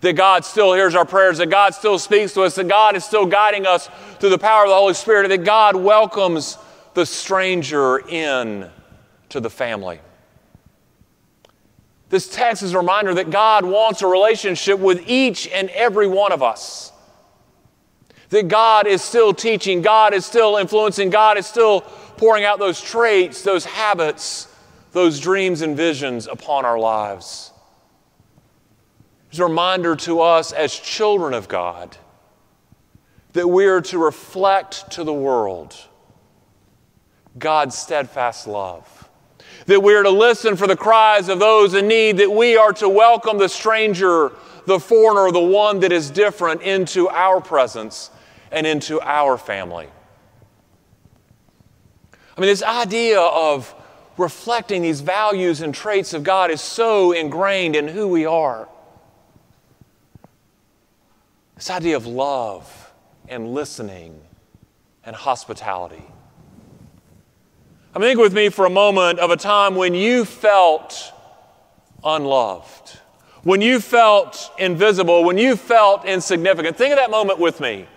that 0.00 0.14
God 0.14 0.44
still 0.44 0.72
hears 0.74 0.94
our 0.94 1.04
prayers, 1.04 1.38
that 1.38 1.50
God 1.50 1.74
still 1.74 1.98
speaks 1.98 2.34
to 2.34 2.42
us, 2.42 2.54
that 2.54 2.68
God 2.68 2.96
is 2.96 3.04
still 3.04 3.26
guiding 3.26 3.66
us 3.66 3.88
through 4.18 4.30
the 4.30 4.38
power 4.38 4.64
of 4.64 4.70
the 4.70 4.74
Holy 4.74 4.94
Spirit, 4.94 5.28
that 5.28 5.44
God 5.44 5.76
welcomes 5.76 6.56
the 6.94 7.04
stranger 7.04 7.98
in 8.08 8.70
to 9.30 9.40
the 9.40 9.50
family. 9.50 10.00
This 12.10 12.28
text 12.28 12.62
is 12.62 12.72
a 12.72 12.78
reminder 12.78 13.14
that 13.14 13.30
God 13.30 13.64
wants 13.64 14.00
a 14.02 14.06
relationship 14.06 14.78
with 14.78 15.02
each 15.06 15.46
and 15.48 15.68
every 15.70 16.06
one 16.06 16.32
of 16.32 16.42
us. 16.42 16.92
That 18.30 18.48
God 18.48 18.86
is 18.86 19.02
still 19.02 19.34
teaching, 19.34 19.82
God 19.82 20.14
is 20.14 20.24
still 20.24 20.56
influencing, 20.56 21.10
God 21.10 21.38
is 21.38 21.46
still 21.46 21.82
pouring 22.16 22.44
out 22.44 22.58
those 22.58 22.80
traits, 22.80 23.42
those 23.42 23.64
habits, 23.64 24.48
those 24.92 25.20
dreams 25.20 25.62
and 25.62 25.76
visions 25.76 26.26
upon 26.26 26.64
our 26.64 26.78
lives. 26.78 27.52
It's 29.30 29.38
a 29.38 29.44
reminder 29.44 29.96
to 29.96 30.20
us 30.20 30.52
as 30.52 30.74
children 30.74 31.34
of 31.34 31.48
God 31.48 31.96
that 33.32 33.46
we 33.46 33.66
are 33.66 33.80
to 33.82 33.98
reflect 33.98 34.90
to 34.92 35.04
the 35.04 35.12
world 35.12 35.76
God's 37.38 37.76
steadfast 37.76 38.46
love 38.46 38.98
that 39.68 39.82
we 39.82 39.94
are 39.94 40.02
to 40.02 40.10
listen 40.10 40.56
for 40.56 40.66
the 40.66 40.76
cries 40.76 41.28
of 41.28 41.38
those 41.38 41.74
in 41.74 41.86
need, 41.86 42.16
that 42.16 42.32
we 42.32 42.56
are 42.56 42.72
to 42.72 42.88
welcome 42.88 43.36
the 43.36 43.50
stranger, 43.50 44.32
the 44.64 44.80
foreigner, 44.80 45.30
the 45.30 45.38
one 45.38 45.80
that 45.80 45.92
is 45.92 46.10
different 46.10 46.62
into 46.62 47.06
our 47.10 47.38
presence 47.38 48.10
and 48.50 48.66
into 48.66 48.98
our 49.02 49.36
family. 49.36 49.86
I 52.34 52.40
mean, 52.40 52.48
this 52.48 52.62
idea 52.62 53.20
of 53.20 53.74
reflecting 54.16 54.80
these 54.80 55.02
values 55.02 55.60
and 55.60 55.74
traits 55.74 56.14
of 56.14 56.22
God 56.22 56.50
is 56.50 56.62
so 56.62 57.12
ingrained 57.12 57.76
in 57.76 57.88
who 57.88 58.08
we 58.08 58.24
are. 58.24 58.68
This 61.58 61.70
idea 61.70 61.96
of 61.96 62.06
love 62.06 62.92
and 63.28 63.52
listening 63.52 64.20
and 65.04 65.16
hospitality. 65.16 66.04
I 67.92 67.98
mean, 67.98 68.10
think 68.10 68.20
with 68.20 68.32
me 68.32 68.48
for 68.48 68.64
a 68.64 68.70
moment 68.70 69.18
of 69.18 69.32
a 69.32 69.36
time 69.36 69.74
when 69.74 69.92
you 69.92 70.24
felt 70.24 71.12
unloved, 72.04 73.00
when 73.42 73.60
you 73.60 73.80
felt 73.80 74.52
invisible, 74.56 75.24
when 75.24 75.36
you 75.36 75.56
felt 75.56 76.04
insignificant. 76.04 76.76
Think 76.76 76.92
of 76.92 76.98
that 76.98 77.10
moment 77.10 77.40
with 77.40 77.58
me. 77.58 77.88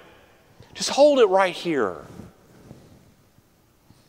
Just 0.73 0.89
hold 0.89 1.19
it 1.19 1.27
right 1.27 1.53
here. 1.53 1.97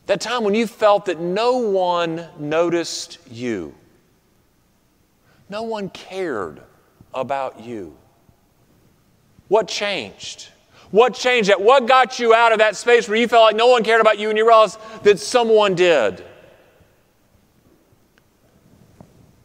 That 0.06 0.22
time 0.22 0.44
when 0.44 0.54
you 0.54 0.66
felt 0.66 1.04
that 1.04 1.20
no 1.20 1.58
one 1.58 2.26
noticed 2.38 3.18
you, 3.30 3.74
no 5.50 5.62
one 5.64 5.90
cared 5.90 6.62
about 7.12 7.60
you. 7.60 7.98
What 9.48 9.68
changed? 9.68 10.48
What 10.90 11.14
changed 11.14 11.48
that? 11.48 11.60
What 11.60 11.86
got 11.86 12.18
you 12.18 12.34
out 12.34 12.52
of 12.52 12.58
that 12.58 12.76
space 12.76 13.08
where 13.08 13.16
you 13.16 13.26
felt 13.26 13.44
like 13.44 13.56
no 13.56 13.66
one 13.66 13.82
cared 13.82 14.00
about 14.00 14.18
you 14.18 14.28
and 14.28 14.36
you 14.36 14.46
realized 14.46 14.78
that 15.04 15.18
someone 15.18 15.74
did? 15.74 16.22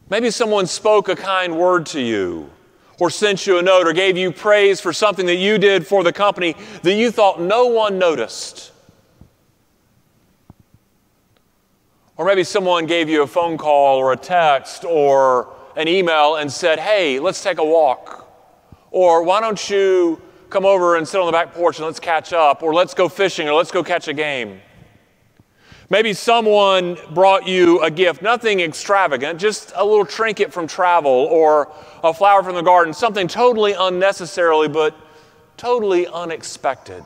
Maybe 0.09 0.29
someone 0.29 0.67
spoke 0.67 1.09
a 1.09 1.15
kind 1.15 1.57
word 1.57 1.85
to 1.87 2.01
you, 2.01 2.49
or 2.99 3.09
sent 3.09 3.45
you 3.45 3.59
a 3.59 3.61
note, 3.61 3.87
or 3.87 3.93
gave 3.93 4.17
you 4.17 4.31
praise 4.31 4.79
for 4.79 4.93
something 4.93 5.25
that 5.25 5.35
you 5.35 5.57
did 5.57 5.85
for 5.85 6.03
the 6.03 6.13
company 6.13 6.55
that 6.83 6.93
you 6.93 7.11
thought 7.11 7.41
no 7.41 7.67
one 7.67 7.97
noticed. 7.97 8.71
Or 12.17 12.25
maybe 12.25 12.43
someone 12.43 12.87
gave 12.87 13.09
you 13.09 13.21
a 13.21 13.27
phone 13.27 13.57
call 13.57 13.97
or 13.97 14.11
a 14.11 14.17
text 14.17 14.83
or 14.83 15.53
an 15.75 15.87
email 15.87 16.35
and 16.35 16.51
said, 16.51 16.79
Hey, 16.79 17.19
let's 17.19 17.43
take 17.43 17.59
a 17.59 17.65
walk. 17.65 18.26
Or 18.91 19.23
why 19.23 19.41
don't 19.41 19.69
you 19.69 20.21
come 20.49 20.65
over 20.65 20.95
and 20.95 21.07
sit 21.07 21.19
on 21.19 21.25
the 21.25 21.31
back 21.31 21.53
porch 21.53 21.77
and 21.77 21.85
let's 21.85 21.99
catch 21.99 22.33
up, 22.33 22.63
or 22.63 22.73
let's 22.73 22.93
go 22.93 23.09
fishing, 23.09 23.47
or 23.47 23.53
let's 23.53 23.71
go 23.71 23.83
catch 23.83 24.07
a 24.07 24.13
game. 24.13 24.61
Maybe 25.89 26.11
someone 26.13 26.97
brought 27.11 27.47
you 27.47 27.79
a 27.81 27.89
gift, 27.89 28.21
nothing 28.21 28.59
extravagant, 28.59 29.39
just 29.39 29.71
a 29.75 29.85
little 29.85 30.05
trinket 30.05 30.51
from 30.51 30.67
travel 30.67 31.11
or 31.11 31.71
a 32.03 32.13
flower 32.13 32.43
from 32.43 32.55
the 32.55 32.61
garden, 32.61 32.93
something 32.93 33.27
totally 33.27 33.73
unnecessarily 33.73 34.67
but 34.67 34.95
totally 35.55 36.05
unexpected. 36.07 37.05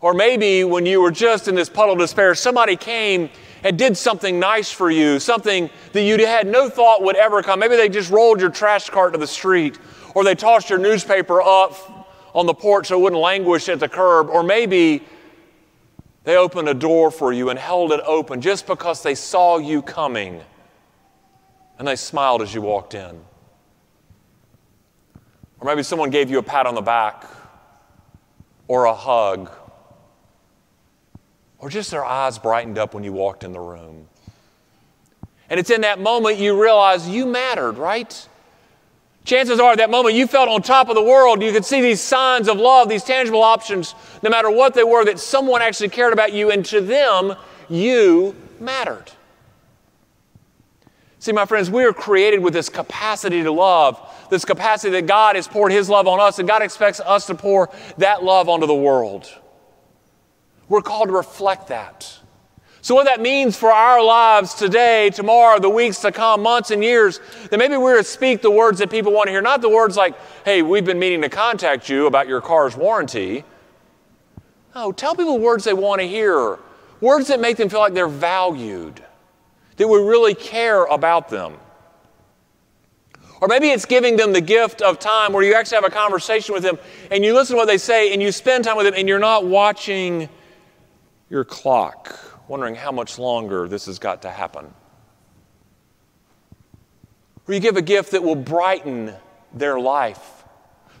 Or 0.00 0.14
maybe 0.14 0.64
when 0.64 0.86
you 0.86 1.00
were 1.02 1.10
just 1.10 1.48
in 1.48 1.54
this 1.54 1.68
puddle 1.68 1.94
of 1.94 1.98
despair, 1.98 2.34
somebody 2.34 2.76
came 2.76 3.28
and 3.64 3.78
did 3.78 3.96
something 3.96 4.38
nice 4.38 4.70
for 4.70 4.90
you, 4.90 5.18
something 5.18 5.70
that 5.92 6.02
you 6.02 6.26
had 6.26 6.46
no 6.46 6.68
thought 6.68 7.02
would 7.02 7.16
ever 7.16 7.42
come. 7.42 7.60
Maybe 7.60 7.76
they 7.76 7.88
just 7.88 8.10
rolled 8.10 8.40
your 8.40 8.50
trash 8.50 8.90
cart 8.90 9.12
to 9.12 9.18
the 9.18 9.26
street 9.26 9.78
or 10.14 10.24
they 10.24 10.34
tossed 10.34 10.70
your 10.70 10.78
newspaper 10.78 11.42
up 11.42 11.98
on 12.34 12.46
the 12.46 12.54
porch 12.54 12.88
so 12.88 12.98
it 12.98 13.02
wouldn't 13.02 13.20
languish 13.20 13.68
at 13.68 13.80
the 13.80 13.88
curb, 13.88 14.28
or 14.28 14.42
maybe 14.42 15.02
they 16.24 16.36
opened 16.36 16.68
a 16.68 16.74
door 16.74 17.10
for 17.10 17.32
you 17.32 17.50
and 17.50 17.58
held 17.58 17.92
it 17.92 18.00
open 18.04 18.40
just 18.40 18.66
because 18.66 19.02
they 19.02 19.14
saw 19.14 19.58
you 19.58 19.80
coming 19.80 20.40
and 21.78 21.88
they 21.88 21.96
smiled 21.96 22.42
as 22.42 22.52
you 22.54 22.60
walked 22.60 22.94
in. 22.94 23.20
Or 25.60 25.66
maybe 25.66 25.82
someone 25.82 26.10
gave 26.10 26.30
you 26.30 26.38
a 26.38 26.42
pat 26.42 26.66
on 26.66 26.74
the 26.74 26.82
back 26.82 27.24
or 28.66 28.84
a 28.84 28.94
hug, 28.94 29.50
or 31.58 31.68
just 31.68 31.90
their 31.90 32.04
eyes 32.04 32.38
brightened 32.38 32.78
up 32.78 32.94
when 32.94 33.04
you 33.04 33.12
walked 33.12 33.44
in 33.44 33.52
the 33.52 33.60
room. 33.60 34.06
And 35.50 35.58
it's 35.58 35.70
in 35.70 35.80
that 35.80 35.98
moment 35.98 36.38
you 36.38 36.60
realize 36.60 37.08
you 37.08 37.26
mattered, 37.26 37.78
right? 37.78 38.28
Chances 39.28 39.60
are, 39.60 39.72
at 39.72 39.78
that 39.78 39.90
moment, 39.90 40.14
you 40.14 40.26
felt 40.26 40.48
on 40.48 40.62
top 40.62 40.88
of 40.88 40.94
the 40.94 41.02
world. 41.02 41.42
You 41.42 41.52
could 41.52 41.64
see 41.64 41.82
these 41.82 42.00
signs 42.00 42.48
of 42.48 42.56
love, 42.56 42.88
these 42.88 43.04
tangible 43.04 43.42
options, 43.42 43.94
no 44.22 44.30
matter 44.30 44.50
what 44.50 44.72
they 44.72 44.84
were, 44.84 45.04
that 45.04 45.18
someone 45.18 45.60
actually 45.60 45.90
cared 45.90 46.14
about 46.14 46.32
you, 46.32 46.50
and 46.50 46.64
to 46.66 46.80
them, 46.80 47.36
you 47.68 48.34
mattered. 48.58 49.10
See, 51.18 51.32
my 51.32 51.44
friends, 51.44 51.68
we 51.68 51.84
are 51.84 51.92
created 51.92 52.40
with 52.40 52.54
this 52.54 52.70
capacity 52.70 53.42
to 53.42 53.52
love, 53.52 54.00
this 54.30 54.46
capacity 54.46 54.92
that 54.92 55.06
God 55.06 55.36
has 55.36 55.46
poured 55.46 55.72
His 55.72 55.90
love 55.90 56.08
on 56.08 56.20
us, 56.20 56.38
and 56.38 56.48
God 56.48 56.62
expects 56.62 57.00
us 57.00 57.26
to 57.26 57.34
pour 57.34 57.68
that 57.98 58.24
love 58.24 58.48
onto 58.48 58.66
the 58.66 58.74
world. 58.74 59.30
We're 60.68 60.82
called 60.82 61.08
to 61.08 61.14
reflect 61.14 61.68
that. 61.68 62.18
So, 62.80 62.94
what 62.94 63.04
that 63.06 63.20
means 63.20 63.56
for 63.56 63.70
our 63.70 64.02
lives 64.02 64.54
today, 64.54 65.10
tomorrow, 65.10 65.58
the 65.58 65.68
weeks 65.68 65.98
to 66.00 66.12
come, 66.12 66.42
months 66.42 66.70
and 66.70 66.82
years, 66.82 67.20
that 67.50 67.58
maybe 67.58 67.76
we're 67.76 67.98
to 67.98 68.04
speak 68.04 68.40
the 68.40 68.50
words 68.50 68.78
that 68.78 68.90
people 68.90 69.12
want 69.12 69.26
to 69.26 69.32
hear, 69.32 69.42
not 69.42 69.60
the 69.60 69.68
words 69.68 69.96
like, 69.96 70.14
hey, 70.44 70.62
we've 70.62 70.84
been 70.84 70.98
meaning 70.98 71.20
to 71.22 71.28
contact 71.28 71.88
you 71.88 72.06
about 72.06 72.28
your 72.28 72.40
car's 72.40 72.76
warranty. 72.76 73.44
No, 74.74 74.92
tell 74.92 75.14
people 75.14 75.38
words 75.38 75.64
they 75.64 75.74
want 75.74 76.00
to 76.00 76.06
hear, 76.06 76.58
words 77.00 77.28
that 77.28 77.40
make 77.40 77.56
them 77.56 77.68
feel 77.68 77.80
like 77.80 77.94
they're 77.94 78.06
valued, 78.06 79.02
that 79.76 79.88
we 79.88 79.98
really 79.98 80.34
care 80.34 80.84
about 80.84 81.28
them. 81.28 81.54
Or 83.40 83.48
maybe 83.48 83.70
it's 83.70 83.84
giving 83.84 84.16
them 84.16 84.32
the 84.32 84.40
gift 84.40 84.82
of 84.82 84.98
time 84.98 85.32
where 85.32 85.42
you 85.42 85.54
actually 85.54 85.76
have 85.76 85.84
a 85.84 85.90
conversation 85.90 86.54
with 86.54 86.62
them 86.62 86.78
and 87.10 87.24
you 87.24 87.34
listen 87.34 87.54
to 87.54 87.58
what 87.58 87.66
they 87.66 87.78
say 87.78 88.12
and 88.12 88.22
you 88.22 88.32
spend 88.32 88.64
time 88.64 88.76
with 88.76 88.86
them 88.86 88.94
and 88.96 89.08
you're 89.08 89.18
not 89.18 89.46
watching 89.46 90.28
your 91.30 91.44
clock 91.44 92.18
wondering 92.48 92.74
how 92.74 92.90
much 92.90 93.18
longer 93.18 93.68
this 93.68 93.86
has 93.86 93.98
got 93.98 94.22
to 94.22 94.30
happen. 94.30 94.72
Or 97.46 97.54
you 97.54 97.60
give 97.60 97.76
a 97.76 97.82
gift 97.82 98.12
that 98.12 98.22
will 98.22 98.36
brighten 98.36 99.14
their 99.52 99.78
life, 99.78 100.44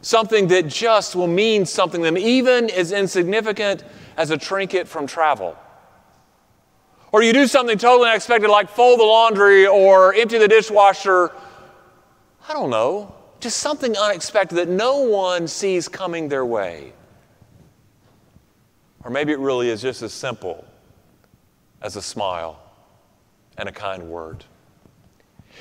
something 0.02 0.48
that 0.48 0.68
just 0.68 1.16
will 1.16 1.26
mean 1.26 1.66
something 1.66 2.00
to 2.00 2.04
them, 2.04 2.18
even 2.18 2.70
as 2.70 2.92
insignificant 2.92 3.84
as 4.16 4.30
a 4.30 4.36
trinket 4.36 4.88
from 4.88 5.06
travel. 5.06 5.56
Or 7.12 7.22
you 7.22 7.32
do 7.32 7.46
something 7.46 7.78
totally 7.78 8.10
unexpected, 8.10 8.48
like 8.48 8.68
fold 8.68 9.00
the 9.00 9.04
laundry 9.04 9.66
or 9.66 10.14
empty 10.14 10.38
the 10.38 10.48
dishwasher. 10.48 11.32
I 12.48 12.52
don't 12.52 12.70
know, 12.70 13.14
just 13.40 13.58
something 13.58 13.96
unexpected 13.96 14.56
that 14.56 14.68
no 14.68 14.98
one 14.98 15.48
sees 15.48 15.88
coming 15.88 16.28
their 16.28 16.44
way. 16.44 16.92
Or 19.04 19.10
maybe 19.10 19.32
it 19.32 19.38
really 19.38 19.70
is 19.70 19.80
just 19.80 20.02
as 20.02 20.12
simple 20.12 20.64
as 21.80 21.96
a 21.96 22.02
smile 22.02 22.60
and 23.56 23.68
a 23.68 23.72
kind 23.72 24.08
word. 24.08 24.44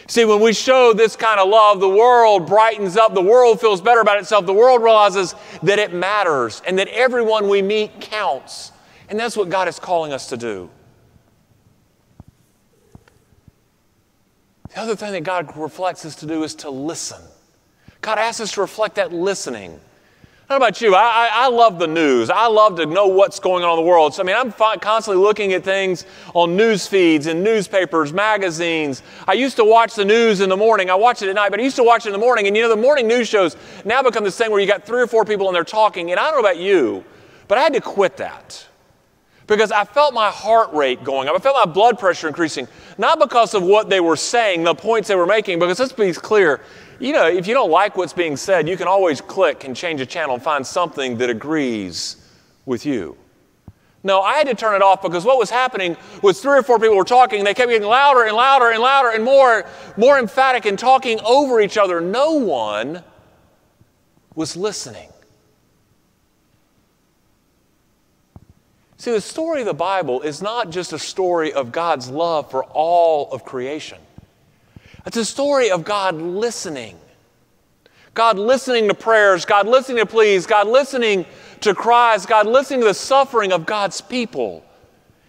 See, 0.08 0.26
when 0.26 0.40
we 0.40 0.54
show 0.54 0.94
this 0.94 1.16
kind 1.16 1.40
of 1.40 1.50
love, 1.50 1.80
the 1.80 1.90
world 1.90 2.46
brightens 2.46 2.98
up, 2.98 3.14
the 3.14 3.22
world 3.22 3.60
feels 3.60 3.82
better 3.82 4.00
about 4.00 4.20
itself, 4.20 4.46
the 4.46 4.54
world 4.54 4.84
realizes 4.84 5.34
that 5.64 5.80
it 5.80 5.94
matters 5.94 6.62
and 6.68 6.78
that 6.78 6.88
everyone 6.90 7.50
we 7.50 7.62
meet 7.62 8.00
counts. 8.00 8.72
And 9.10 9.20
that's 9.20 9.36
what 9.36 9.50
God 9.50 9.68
is 9.68 9.80
calling 9.80 10.14
us 10.14 10.30
to 10.30 10.38
do. 10.38 10.70
The 14.70 14.82
other 14.82 14.96
thing 14.96 15.14
that 15.14 15.24
God 15.24 15.58
reflects 15.58 16.06
us 16.06 16.16
to 16.18 16.26
do 16.26 16.44
is 16.44 16.54
to 16.56 16.70
listen. 16.70 17.22
God 18.02 18.20
asks 18.20 18.42
us 18.42 18.52
to 18.54 18.62
reflect 18.62 18.96
that 18.96 19.12
listening. 19.12 19.80
How 20.48 20.56
about 20.56 20.80
you? 20.80 20.96
I, 20.96 21.02
I, 21.02 21.30
I, 21.34 21.48
love 21.50 21.78
the 21.78 21.88
news. 21.88 22.30
I 22.30 22.48
love 22.48 22.78
to 22.78 22.86
know 22.86 23.08
what's 23.08 23.38
going 23.38 23.66
on 23.66 23.78
in 23.78 23.84
the 23.84 23.90
world. 23.90 24.14
So, 24.14 24.24
I 24.24 24.26
mean, 24.26 24.38
I'm 24.38 24.50
fi- 24.50 24.78
constantly 24.78 25.22
looking 25.22 25.52
at 25.52 25.66
things 25.66 26.06
on 26.34 26.56
news 26.56 26.88
feeds 26.88 27.28
and 27.28 27.44
newspapers, 27.44 28.14
magazines. 28.14 29.04
I 29.28 29.34
used 29.34 29.58
to 29.58 29.66
watch 29.66 29.96
the 29.96 30.06
news 30.06 30.40
in 30.40 30.48
the 30.48 30.56
morning. 30.56 30.90
I 30.90 30.96
watch 30.96 31.22
it 31.22 31.28
at 31.28 31.36
night, 31.36 31.50
but 31.50 31.60
I 31.60 31.64
used 31.64 31.76
to 31.76 31.84
watch 31.84 32.06
it 32.06 32.10
in 32.10 32.14
the 32.14 32.20
morning. 32.20 32.48
And 32.48 32.56
you 32.56 32.64
know, 32.64 32.70
the 32.70 32.78
morning 32.78 33.10
news 33.10 33.28
shows 33.28 33.58
now 33.84 34.02
become 34.02 34.24
this 34.24 34.38
thing 34.38 34.50
where 34.50 34.62
you 34.62 34.68
got 34.68 34.86
three 34.86 35.02
or 35.02 35.08
four 35.08 35.26
people 35.26 35.48
and 35.48 35.56
they're 35.56 35.66
talking. 35.66 36.12
And 36.12 36.20
I 36.20 36.24
don't 36.24 36.42
know 36.42 36.50
about 36.50 36.60
you, 36.60 37.04
but 37.50 37.58
I 37.58 37.62
had 37.64 37.74
to 37.74 37.82
quit 37.82 38.16
that 38.16 38.66
because 39.48 39.74
I 39.74 39.84
felt 39.84 40.14
my 40.14 40.30
heart 40.30 40.72
rate 40.72 41.04
going 41.04 41.28
up. 41.28 41.36
I 41.36 41.40
felt 41.40 41.58
my 41.58 41.70
blood 41.70 42.00
pressure 42.00 42.30
increasing, 42.30 42.70
not 42.98 43.20
because 43.20 43.54
of 43.54 43.64
what 43.64 43.90
they 43.90 44.00
were 44.00 44.16
saying, 44.16 44.64
the 44.64 44.76
points 44.76 45.10
they 45.10 45.16
were 45.16 45.26
making, 45.26 45.60
because 45.60 45.78
let's 45.78 45.92
be 45.92 46.14
clear, 46.14 46.62
you 47.00 47.14
know, 47.14 47.28
if 47.28 47.48
you 47.48 47.54
don't 47.54 47.72
like 47.72 47.96
what's 47.98 48.14
being 48.14 48.38
said, 48.38 48.68
you 48.68 48.78
can 48.78 48.88
always 48.88 49.22
click 49.22 49.64
and 49.64 49.76
change 49.76 50.02
a 50.02 50.06
channel 50.06 50.36
and 50.36 50.44
find 50.44 50.66
something 50.66 51.18
that 51.18 51.30
agrees 51.30 52.18
with 52.66 52.86
you. 52.86 53.18
No, 54.04 54.22
I 54.22 54.36
had 54.36 54.48
to 54.48 54.56
turn 54.56 54.76
it 54.76 54.82
off 54.82 55.02
because 55.02 55.26
what 55.26 55.38
was 55.38 55.50
happening 55.50 55.98
was 56.22 56.40
three 56.42 56.58
or 56.58 56.64
four 56.64 56.80
people 56.80 56.96
were 56.96 57.04
talking. 57.04 57.44
They 57.44 57.54
kept 57.54 57.70
getting 57.70 57.88
louder 57.88 58.24
and 58.24 58.36
louder 58.36 58.72
and 58.72 58.82
louder 58.82 59.10
and 59.10 59.24
more, 59.24 59.66
more 59.98 60.18
emphatic 60.18 60.66
and 60.66 60.78
talking 60.78 61.20
over 61.26 61.60
each 61.60 61.78
other. 61.78 62.00
No 62.00 62.34
one 62.34 63.04
was 64.36 64.56
listening. 64.56 65.10
See, 68.98 69.12
the 69.12 69.22
story 69.22 69.62
of 69.62 69.68
the 69.68 69.74
Bible 69.74 70.22
is 70.22 70.42
not 70.42 70.70
just 70.70 70.94
a 70.94 71.00
story 71.00 71.54
of 71.54 71.72
God's 71.72 72.10
love 72.10 72.50
for 72.50 72.64
all 72.64 73.32
of 73.32 73.44
creation. 73.44 74.00
It's 75.08 75.16
a 75.16 75.24
story 75.24 75.72
of 75.72 75.86
God 75.86 76.16
listening. 76.16 77.00
God 78.14 78.38
listening 78.38 78.90
to 78.90 78.94
prayers, 78.94 79.46
God 79.46 79.66
listening 79.66 80.00
to 80.00 80.06
pleas, 80.06 80.46
God 80.46 80.68
listening 80.68 81.26
to 81.62 81.74
cries, 81.74 82.26
God 82.26 82.46
listening 82.46 82.82
to 82.82 82.88
the 82.88 82.94
suffering 82.94 83.54
of 83.54 83.66
God's 83.66 84.02
people, 84.02 84.66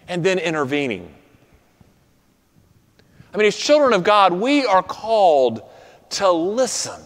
and 0.09 0.21
then 0.21 0.37
intervening. 0.37 1.09
I 3.33 3.37
mean, 3.37 3.47
as 3.47 3.55
children 3.55 3.93
of 3.93 4.03
God, 4.03 4.33
we 4.33 4.65
are 4.65 4.83
called 4.83 5.61
to 6.09 6.29
listen, 6.29 6.99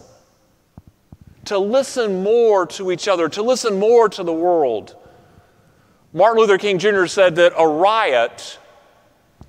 to 1.44 1.58
listen 1.58 2.24
more 2.24 2.66
to 2.66 2.90
each 2.90 3.06
other, 3.06 3.28
to 3.28 3.42
listen 3.42 3.78
more 3.78 4.08
to 4.08 4.24
the 4.24 4.32
world. 4.32 4.96
Martin 6.12 6.40
Luther 6.40 6.58
King 6.58 6.80
Jr. 6.80 7.06
said 7.06 7.36
that 7.36 7.52
a 7.56 7.68
riot, 7.68 8.58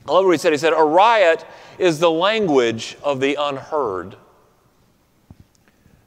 I 0.07 0.11
love 0.11 0.25
what 0.25 0.31
he 0.31 0.37
said. 0.37 0.51
He 0.51 0.57
said, 0.57 0.73
a 0.73 0.83
riot 0.83 1.45
is 1.79 1.99
the 1.99 2.11
language 2.11 2.97
of 3.03 3.19
the 3.19 3.37
unheard. 3.39 4.15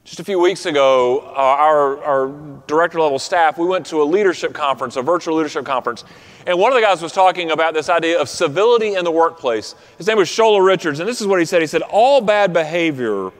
Just 0.05 0.21
a 0.21 0.25
few 0.25 0.41
weeks 0.41 0.65
ago, 0.65 1.21
uh, 1.21 1.33
our, 1.35 2.03
our 2.03 2.63
director 2.67 2.99
level 2.99 3.19
staff, 3.19 3.59
we 3.59 3.67
went 3.67 3.85
to 3.87 4.01
a 4.01 4.05
leadership 4.05 4.55
conference, 4.55 4.97
a 4.97 5.03
virtual 5.03 5.37
leadership 5.37 5.67
conference, 5.67 6.05
and 6.47 6.59
one 6.59 6.73
of 6.73 6.77
the 6.77 6.81
guys 6.81 7.03
was 7.03 7.13
talking 7.13 7.51
about 7.51 7.75
this 7.75 7.91
idea 7.91 8.19
of 8.19 8.27
civility 8.29 8.95
in 8.95 9.05
the 9.05 9.11
workplace. 9.11 9.75
His 9.99 10.07
name 10.07 10.17
was 10.17 10.29
Shola 10.29 10.65
Richards, 10.65 11.01
and 11.01 11.07
this 11.07 11.21
is 11.21 11.27
what 11.27 11.41
he 11.41 11.45
said. 11.45 11.61
He 11.61 11.67
said, 11.67 11.83
All 11.83 12.23
bad 12.23 12.55
behavior 12.55 13.33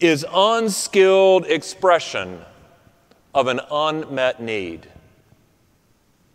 is 0.00 0.26
unskilled 0.34 1.46
expression 1.46 2.40
of 3.32 3.46
an 3.46 3.60
unmet 3.70 4.42
need. 4.42 4.88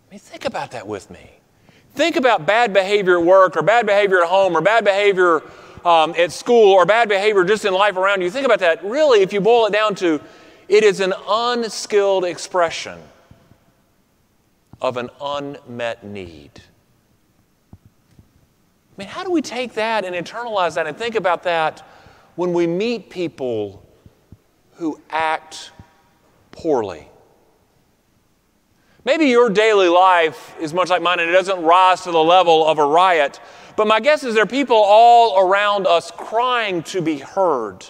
I 0.07 0.11
mean, 0.11 0.19
think 0.19 0.45
about 0.45 0.71
that 0.71 0.87
with 0.87 1.09
me. 1.09 1.38
Think 1.95 2.15
about 2.15 2.45
bad 2.45 2.73
behavior 2.73 3.19
at 3.19 3.25
work 3.25 3.57
or 3.57 3.61
bad 3.61 3.85
behavior 3.85 4.21
at 4.21 4.27
home 4.29 4.55
or 4.55 4.61
bad 4.61 4.85
behavior 4.85 5.41
um, 5.83 6.13
at 6.17 6.31
school 6.31 6.73
or 6.73 6.85
bad 6.85 7.09
behavior 7.09 7.43
just 7.43 7.65
in 7.65 7.73
life 7.73 7.97
around 7.97 8.21
you. 8.21 8.29
Think 8.29 8.45
about 8.45 8.59
that. 8.59 8.83
Really, 8.83 9.21
if 9.21 9.33
you 9.33 9.41
boil 9.41 9.65
it 9.65 9.73
down 9.73 9.95
to, 9.95 10.21
it 10.67 10.83
is 10.83 10.99
an 10.99 11.13
unskilled 11.27 12.25
expression 12.25 12.99
of 14.81 14.97
an 14.97 15.09
unmet 15.19 16.03
need. 16.03 16.61
I 17.73 17.77
mean, 18.97 19.07
how 19.07 19.23
do 19.23 19.31
we 19.31 19.41
take 19.41 19.73
that 19.73 20.05
and 20.05 20.15
internalize 20.15 20.75
that 20.75 20.87
and 20.87 20.95
think 20.95 21.15
about 21.15 21.43
that 21.43 21.85
when 22.35 22.53
we 22.53 22.67
meet 22.67 23.09
people 23.09 23.85
who 24.73 25.01
act 25.09 25.71
poorly? 26.51 27.08
Maybe 29.05 29.25
your 29.25 29.49
daily 29.49 29.87
life 29.87 30.55
is 30.59 30.73
much 30.73 30.89
like 30.89 31.01
mine 31.01 31.19
and 31.19 31.29
it 31.29 31.33
doesn't 31.33 31.61
rise 31.63 32.01
to 32.01 32.11
the 32.11 32.23
level 32.23 32.67
of 32.67 32.79
a 32.79 32.85
riot, 32.85 33.39
but 33.75 33.87
my 33.87 33.99
guess 33.99 34.23
is 34.23 34.33
there 34.33 34.43
are 34.43 34.47
people 34.47 34.75
all 34.75 35.39
around 35.39 35.87
us 35.87 36.11
crying 36.11 36.83
to 36.83 37.01
be 37.01 37.17
heard. 37.17 37.85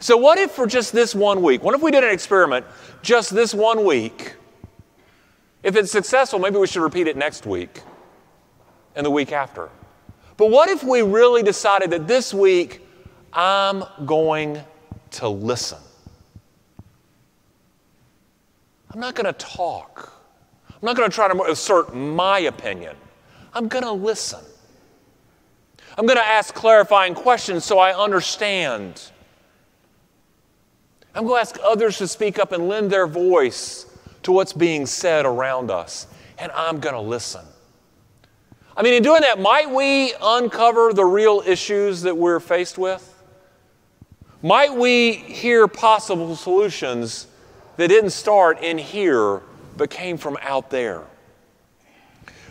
So, 0.00 0.16
what 0.18 0.38
if 0.38 0.50
for 0.50 0.66
just 0.66 0.92
this 0.92 1.14
one 1.14 1.42
week, 1.42 1.62
what 1.62 1.74
if 1.74 1.80
we 1.80 1.90
did 1.90 2.04
an 2.04 2.10
experiment 2.10 2.66
just 3.00 3.34
this 3.34 3.54
one 3.54 3.84
week? 3.84 4.34
If 5.62 5.76
it's 5.76 5.90
successful, 5.90 6.38
maybe 6.38 6.58
we 6.58 6.66
should 6.66 6.82
repeat 6.82 7.06
it 7.06 7.16
next 7.16 7.46
week 7.46 7.80
and 8.94 9.06
the 9.06 9.10
week 9.10 9.32
after. 9.32 9.70
But 10.36 10.50
what 10.50 10.68
if 10.68 10.84
we 10.84 11.00
really 11.00 11.42
decided 11.42 11.88
that 11.90 12.06
this 12.06 12.34
week 12.34 12.86
I'm 13.32 13.84
going 14.04 14.62
to 15.12 15.28
listen? 15.28 15.78
I'm 18.94 19.00
not 19.00 19.16
going 19.16 19.26
to 19.26 19.32
talk. 19.32 20.12
I'm 20.70 20.78
not 20.80 20.96
going 20.96 21.10
to 21.10 21.14
try 21.14 21.26
to 21.26 21.42
assert 21.50 21.96
my 21.96 22.38
opinion. 22.38 22.94
I'm 23.52 23.66
going 23.66 23.82
to 23.82 23.90
listen. 23.90 24.38
I'm 25.98 26.06
going 26.06 26.16
to 26.16 26.24
ask 26.24 26.54
clarifying 26.54 27.14
questions 27.14 27.64
so 27.64 27.80
I 27.80 27.92
understand. 27.92 29.02
I'm 31.12 31.26
going 31.26 31.38
to 31.38 31.40
ask 31.40 31.58
others 31.64 31.98
to 31.98 32.06
speak 32.06 32.38
up 32.38 32.52
and 32.52 32.68
lend 32.68 32.88
their 32.92 33.08
voice 33.08 33.86
to 34.22 34.30
what's 34.30 34.52
being 34.52 34.86
said 34.86 35.26
around 35.26 35.72
us. 35.72 36.06
And 36.38 36.52
I'm 36.52 36.78
going 36.78 36.94
to 36.94 37.00
listen. 37.00 37.44
I 38.76 38.82
mean, 38.82 38.94
in 38.94 39.02
doing 39.02 39.22
that, 39.22 39.40
might 39.40 39.68
we 39.68 40.14
uncover 40.22 40.92
the 40.92 41.04
real 41.04 41.42
issues 41.44 42.02
that 42.02 42.16
we're 42.16 42.38
faced 42.38 42.78
with? 42.78 43.10
Might 44.40 44.72
we 44.72 45.14
hear 45.14 45.66
possible 45.66 46.36
solutions 46.36 47.26
that 47.76 47.88
didn't 47.88 48.10
start 48.10 48.62
in 48.62 48.78
here 48.78 49.40
but 49.76 49.90
came 49.90 50.16
from 50.16 50.38
out 50.40 50.70
there? 50.70 51.02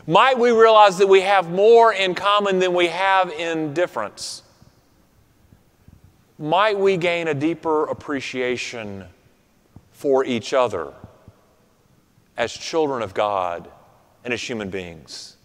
Might 0.06 0.38
we 0.38 0.52
realize 0.52 0.98
that 0.98 1.08
we 1.08 1.22
have 1.22 1.50
more 1.50 1.94
in 1.94 2.14
common 2.14 2.60
than 2.60 2.74
we 2.74 2.88
have 2.88 3.32
in 3.32 3.74
difference? 3.74 4.44
Might 6.38 6.78
we 6.78 6.98
gain 6.98 7.30
a 7.30 7.34
deeper 7.34 7.86
appreciation 7.86 9.06
for 9.92 10.26
each 10.26 10.54
other 10.54 10.92
as 12.36 12.52
children 12.52 13.02
of 13.02 13.14
God 13.14 13.70
and 14.26 14.34
as 14.34 14.42
human 14.42 14.70
beings? 14.70 15.38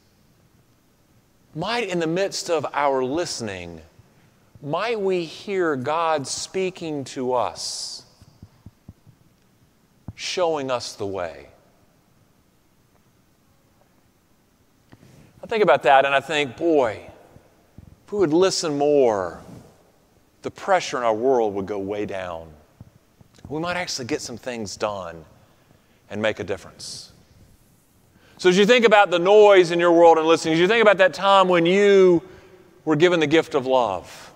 Might, 1.54 1.88
in 1.88 2.00
the 2.00 2.06
midst 2.06 2.50
of 2.50 2.66
our 2.72 3.04
listening, 3.04 3.80
might 4.60 5.00
we 5.00 5.24
hear 5.24 5.76
God 5.76 6.26
speaking 6.26 7.04
to 7.04 7.34
us? 7.34 8.04
Showing 10.18 10.68
us 10.68 10.94
the 10.94 11.07
way. 11.07 11.46
I 15.40 15.46
think 15.46 15.62
about 15.62 15.85
that 15.85 16.04
and 16.04 16.12
I 16.12 16.18
think, 16.18 16.57
boy, 16.57 17.09
if 18.04 18.12
we 18.12 18.18
would 18.18 18.33
listen 18.33 18.76
more, 18.76 19.40
the 20.42 20.50
pressure 20.50 20.96
in 20.96 21.04
our 21.04 21.14
world 21.14 21.54
would 21.54 21.66
go 21.66 21.78
way 21.78 22.04
down. 22.04 22.50
We 23.48 23.61
might 23.61 23.76
actually 23.76 24.07
get 24.07 24.20
some 24.20 24.37
things 24.37 24.76
done 24.76 25.24
and 26.11 26.20
make 26.20 26.40
a 26.40 26.44
difference. 26.44 27.12
So, 28.38 28.48
as 28.48 28.59
you 28.59 28.66
think 28.66 28.85
about 28.85 29.11
the 29.11 29.20
noise 29.20 29.70
in 29.70 29.78
your 29.78 29.92
world 29.92 30.18
and 30.18 30.26
listening, 30.26 30.54
as 30.54 30.61
you 30.61 30.66
think 30.66 30.83
about 30.83 30.98
that 30.98 31.14
time 31.14 31.46
when 31.46 31.64
you 31.64 32.24
were 32.85 32.96
given 32.96 33.20
the 33.20 33.26
gift 33.28 33.54
of 33.54 33.66
love, 33.66 34.33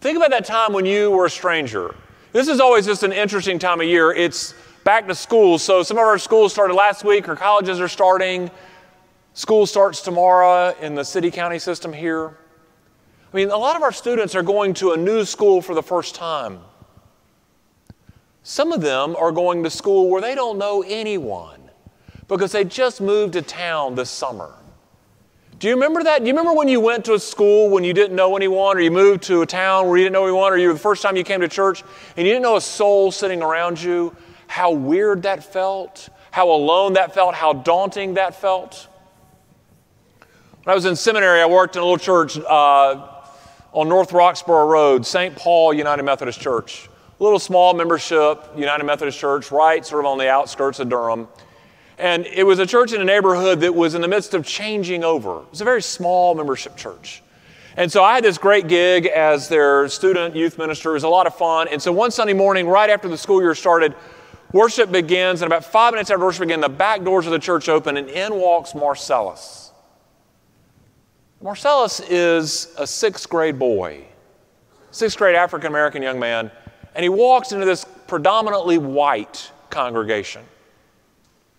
think 0.00 0.18
about 0.18 0.28
that 0.30 0.44
time 0.44 0.74
when 0.74 0.84
you 0.84 1.10
were 1.10 1.24
a 1.24 1.30
stranger. 1.30 1.94
This 2.32 2.48
is 2.48 2.60
always 2.60 2.84
just 2.84 3.02
an 3.02 3.12
interesting 3.12 3.58
time 3.58 3.80
of 3.80 3.86
year. 3.86 4.12
It's 4.12 4.54
back 4.86 5.08
to 5.08 5.16
school. 5.16 5.58
So 5.58 5.82
some 5.82 5.96
of 5.96 6.04
our 6.04 6.16
schools 6.16 6.52
started 6.52 6.74
last 6.74 7.02
week, 7.02 7.28
our 7.28 7.34
colleges 7.34 7.80
are 7.80 7.88
starting. 7.88 8.52
School 9.34 9.66
starts 9.66 10.00
tomorrow 10.00 10.76
in 10.80 10.94
the 10.94 11.04
city 11.04 11.32
county 11.32 11.58
system 11.58 11.92
here. 11.92 12.28
I 13.32 13.36
mean, 13.36 13.50
a 13.50 13.56
lot 13.56 13.74
of 13.74 13.82
our 13.82 13.90
students 13.90 14.36
are 14.36 14.44
going 14.44 14.74
to 14.74 14.92
a 14.92 14.96
new 14.96 15.24
school 15.24 15.60
for 15.60 15.74
the 15.74 15.82
first 15.82 16.14
time. 16.14 16.60
Some 18.44 18.70
of 18.70 18.80
them 18.80 19.16
are 19.16 19.32
going 19.32 19.64
to 19.64 19.70
school 19.70 20.08
where 20.08 20.22
they 20.22 20.36
don't 20.36 20.56
know 20.56 20.84
anyone 20.86 21.68
because 22.28 22.52
they 22.52 22.62
just 22.62 23.00
moved 23.00 23.32
to 23.32 23.42
town 23.42 23.96
this 23.96 24.08
summer. 24.08 24.54
Do 25.58 25.66
you 25.66 25.74
remember 25.74 26.04
that? 26.04 26.20
Do 26.20 26.28
you 26.28 26.32
remember 26.32 26.52
when 26.52 26.68
you 26.68 26.78
went 26.78 27.04
to 27.06 27.14
a 27.14 27.18
school 27.18 27.70
when 27.70 27.82
you 27.82 27.92
didn't 27.92 28.14
know 28.14 28.36
anyone, 28.36 28.76
or 28.76 28.80
you 28.80 28.92
moved 28.92 29.24
to 29.24 29.42
a 29.42 29.46
town 29.46 29.88
where 29.88 29.96
you 29.96 30.04
didn't 30.04 30.12
know 30.12 30.26
anyone, 30.26 30.52
or 30.52 30.58
you 30.58 30.68
were 30.68 30.74
the 30.74 30.78
first 30.78 31.02
time 31.02 31.16
you 31.16 31.24
came 31.24 31.40
to 31.40 31.48
church 31.48 31.82
and 32.16 32.24
you 32.24 32.32
didn't 32.32 32.44
know 32.44 32.54
a 32.54 32.60
soul 32.60 33.10
sitting 33.10 33.42
around 33.42 33.82
you? 33.82 34.14
How 34.46 34.70
weird 34.70 35.22
that 35.22 35.44
felt, 35.44 36.08
how 36.30 36.50
alone 36.50 36.94
that 36.94 37.14
felt, 37.14 37.34
how 37.34 37.52
daunting 37.52 38.14
that 38.14 38.34
felt. 38.34 38.88
When 40.64 40.72
I 40.72 40.74
was 40.74 40.84
in 40.84 40.96
seminary, 40.96 41.40
I 41.40 41.46
worked 41.46 41.76
in 41.76 41.82
a 41.82 41.84
little 41.84 41.98
church 41.98 42.38
uh, 42.38 43.08
on 43.72 43.88
North 43.88 44.10
Roxboro 44.10 44.68
Road, 44.68 45.06
St. 45.06 45.36
Paul 45.36 45.72
United 45.72 46.02
Methodist 46.02 46.40
Church. 46.40 46.88
A 47.18 47.22
little 47.22 47.38
small 47.38 47.72
membership, 47.72 48.44
United 48.56 48.84
Methodist 48.84 49.18
Church, 49.18 49.50
right 49.50 49.84
sort 49.86 50.04
of 50.04 50.10
on 50.10 50.18
the 50.18 50.28
outskirts 50.28 50.80
of 50.80 50.88
Durham. 50.88 51.28
And 51.98 52.26
it 52.26 52.44
was 52.44 52.58
a 52.58 52.66
church 52.66 52.92
in 52.92 53.00
a 53.00 53.04
neighborhood 53.04 53.60
that 53.60 53.74
was 53.74 53.94
in 53.94 54.02
the 54.02 54.08
midst 54.08 54.34
of 54.34 54.44
changing 54.44 55.02
over. 55.02 55.40
It 55.42 55.50
was 55.50 55.60
a 55.60 55.64
very 55.64 55.80
small 55.80 56.34
membership 56.34 56.76
church. 56.76 57.22
And 57.78 57.92
so 57.92 58.02
I 58.02 58.14
had 58.14 58.24
this 58.24 58.38
great 58.38 58.68
gig 58.68 59.06
as 59.06 59.48
their 59.48 59.88
student 59.88 60.34
youth 60.34 60.58
minister. 60.58 60.90
It 60.90 60.94
was 60.94 61.04
a 61.04 61.08
lot 61.08 61.26
of 61.26 61.34
fun. 61.36 61.68
And 61.68 61.80
so 61.80 61.92
one 61.92 62.10
Sunday 62.10 62.32
morning, 62.32 62.66
right 62.66 62.90
after 62.90 63.06
the 63.06 63.18
school 63.18 63.40
year 63.40 63.54
started, 63.54 63.94
worship 64.52 64.90
begins. 64.90 65.42
And 65.42 65.50
about 65.50 65.64
five 65.64 65.92
minutes 65.92 66.10
after 66.10 66.24
worship 66.24 66.40
begins, 66.40 66.62
the 66.62 66.68
back 66.68 67.04
doors 67.04 67.26
of 67.26 67.32
the 67.32 67.38
church 67.38 67.68
open, 67.68 67.96
and 67.96 68.08
in 68.08 68.34
walks 68.34 68.74
Marcellus. 68.74 69.72
Marcellus 71.42 72.00
is 72.00 72.74
a 72.78 72.86
sixth 72.86 73.28
grade 73.28 73.58
boy, 73.58 74.04
sixth 74.90 75.18
grade 75.18 75.36
African 75.36 75.68
American 75.68 76.02
young 76.02 76.18
man, 76.18 76.50
and 76.94 77.02
he 77.02 77.08
walks 77.08 77.52
into 77.52 77.66
this 77.66 77.84
predominantly 78.06 78.78
white 78.78 79.50
congregation. 79.68 80.42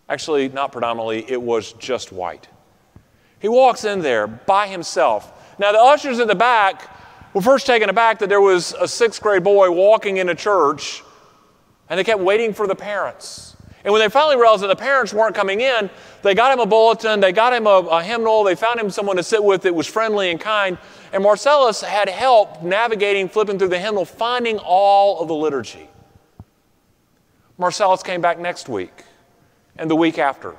Actually, 0.10 0.50
not 0.50 0.72
predominantly, 0.72 1.30
it 1.30 1.42
was 1.42 1.74
just 1.74 2.12
white. 2.12 2.48
He 3.40 3.48
walks 3.48 3.84
in 3.84 4.02
there 4.02 4.26
by 4.26 4.68
himself. 4.68 5.32
Now, 5.60 5.72
the 5.72 5.80
ushers 5.80 6.20
at 6.20 6.28
the 6.28 6.36
back 6.36 6.90
were 7.34 7.42
first 7.42 7.68
taken 7.68 7.90
aback 7.90 8.20
that 8.20 8.30
there 8.30 8.42
was 8.42 8.74
a 8.80 8.88
sixth 8.88 9.22
grade 9.22 9.44
boy 9.44 9.70
walking 9.70 10.18
into 10.18 10.34
church, 10.34 11.04
and 11.90 12.00
they 12.00 12.04
kept 12.04 12.22
waiting 12.22 12.54
for 12.54 12.68
the 12.68 12.76
parents. 12.76 13.56
And 13.84 13.94
when 13.94 14.02
they 14.02 14.10
finally 14.10 14.36
realized 14.36 14.64
that 14.64 14.68
the 14.68 14.76
parents 14.76 15.14
weren't 15.14 15.34
coming 15.34 15.62
in, 15.62 15.90
they 16.22 16.36
got 16.36 16.52
him 16.52 16.60
a 16.60 16.66
bulletin, 16.66 17.22
they 17.22 17.32
got 17.32 17.54
him 17.54 17.68
a, 17.68 17.70
a, 17.70 18.04
hymnal, 18.04 18.44
they 18.44 18.56
found 18.56 18.80
him 18.80 18.90
someone 18.90 19.16
to 19.16 19.24
sit 19.24 19.42
with 19.42 19.62
that 19.62 19.74
was 19.74 19.88
friendly 19.88 20.30
and 20.30 20.42
kind. 20.42 20.78
And 21.14 21.24
Marcellus 21.24 21.82
had 21.82 22.10
help 22.10 22.62
navigating, 22.62 23.30
flipping 23.30 23.58
through 23.58 23.70
the 23.70 23.80
hymnal, 23.80 24.04
finding 24.04 24.58
all 24.60 25.22
of 25.22 25.30
the 25.30 25.36
liturgy. 25.36 25.88
Marcellus 27.58 28.04
came 28.04 28.20
back 28.20 28.40
next 28.40 28.68
week 28.68 29.06
and 29.78 29.90
the 29.90 29.96
week 29.96 30.20
after. 30.20 30.56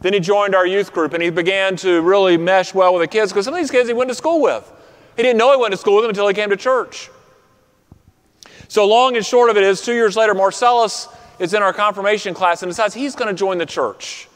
Then 0.00 0.12
he 0.12 0.20
joined 0.20 0.54
our 0.54 0.66
youth 0.66 0.92
group 0.92 1.14
and 1.14 1.22
he 1.22 1.30
began 1.30 1.74
to 1.76 2.02
really 2.02 2.36
mesh 2.36 2.74
well 2.74 2.92
with 2.92 3.02
the 3.02 3.08
kids 3.08 3.32
because 3.32 3.46
some 3.46 3.54
of 3.54 3.60
these 3.60 3.70
kids 3.70 3.88
he 3.88 3.94
went 3.94 4.08
to 4.10 4.14
school 4.14 4.42
with. 4.42 4.70
He 5.16 5.22
didn't 5.22 5.38
know 5.38 5.52
he 5.52 5.60
went 5.60 5.72
to 5.72 5.78
school 5.78 5.96
with 5.96 6.04
them 6.04 6.10
until 6.10 6.28
he 6.28 6.34
came 6.34 6.50
to 6.50 6.56
church. 6.56 7.10
So, 8.68 8.86
long 8.86 9.16
and 9.16 9.24
short 9.24 9.50
of 9.50 9.56
it 9.56 9.62
is, 9.62 9.80
two 9.80 9.94
years 9.94 10.16
later, 10.16 10.34
Marcellus 10.34 11.08
is 11.38 11.54
in 11.54 11.62
our 11.62 11.72
confirmation 11.72 12.34
class 12.34 12.62
and 12.62 12.70
decides 12.70 12.94
he's 12.94 13.14
going 13.14 13.28
to 13.28 13.38
join 13.38 13.58
the 13.58 13.66
church. 13.66 14.28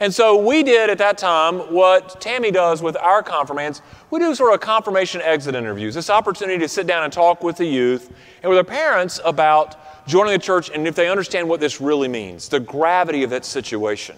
And 0.00 0.14
so 0.14 0.36
we 0.36 0.62
did 0.62 0.90
at 0.90 0.98
that 0.98 1.18
time 1.18 1.72
what 1.72 2.20
Tammy 2.20 2.52
does 2.52 2.80
with 2.82 2.96
our 2.96 3.22
confirmants. 3.22 3.82
We 4.10 4.20
do 4.20 4.32
sort 4.34 4.54
of 4.54 4.60
confirmation 4.60 5.20
exit 5.22 5.54
interviews, 5.54 5.94
this 5.94 6.08
opportunity 6.08 6.58
to 6.60 6.68
sit 6.68 6.86
down 6.86 7.02
and 7.02 7.12
talk 7.12 7.42
with 7.42 7.56
the 7.56 7.64
youth 7.64 8.12
and 8.42 8.50
with 8.50 8.56
their 8.56 8.64
parents 8.64 9.20
about 9.24 10.06
joining 10.06 10.32
the 10.32 10.38
church 10.38 10.70
and 10.70 10.86
if 10.86 10.94
they 10.94 11.08
understand 11.08 11.48
what 11.48 11.58
this 11.58 11.80
really 11.80 12.06
means, 12.06 12.48
the 12.48 12.60
gravity 12.60 13.24
of 13.24 13.30
that 13.30 13.44
situation. 13.44 14.16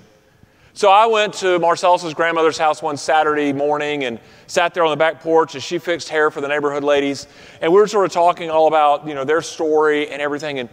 So 0.72 0.90
I 0.90 1.06
went 1.06 1.34
to 1.34 1.58
Marcellus's 1.58 2.14
grandmother's 2.14 2.58
house 2.58 2.80
one 2.80 2.96
Saturday 2.96 3.52
morning 3.52 4.04
and 4.04 4.20
sat 4.46 4.72
there 4.72 4.84
on 4.84 4.90
the 4.90 4.96
back 4.96 5.20
porch 5.20 5.54
as 5.54 5.62
she 5.62 5.78
fixed 5.78 6.08
hair 6.08 6.30
for 6.30 6.40
the 6.40 6.48
neighborhood 6.48 6.84
ladies. 6.84 7.26
And 7.60 7.72
we 7.72 7.80
were 7.80 7.88
sort 7.88 8.06
of 8.06 8.12
talking 8.12 8.50
all 8.50 8.68
about, 8.68 9.06
you 9.06 9.14
know, 9.14 9.24
their 9.24 9.42
story 9.42 10.08
and 10.08 10.22
everything. 10.22 10.58
And 10.58 10.68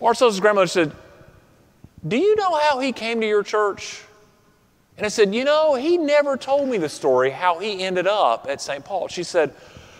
Marcellus's 0.00 0.40
grandmother 0.40 0.68
said, 0.68 0.92
do 2.06 2.16
you 2.16 2.34
know 2.36 2.58
how 2.58 2.78
he 2.78 2.92
came 2.92 3.20
to 3.20 3.26
your 3.26 3.42
church? 3.42 4.02
And 4.96 5.04
I 5.04 5.08
said, 5.08 5.34
You 5.34 5.44
know, 5.44 5.74
he 5.74 5.98
never 5.98 6.36
told 6.36 6.68
me 6.68 6.78
the 6.78 6.88
story 6.88 7.30
how 7.30 7.58
he 7.58 7.82
ended 7.82 8.06
up 8.06 8.46
at 8.48 8.60
St. 8.60 8.84
Paul. 8.84 9.08
She 9.08 9.22
said, 9.22 9.54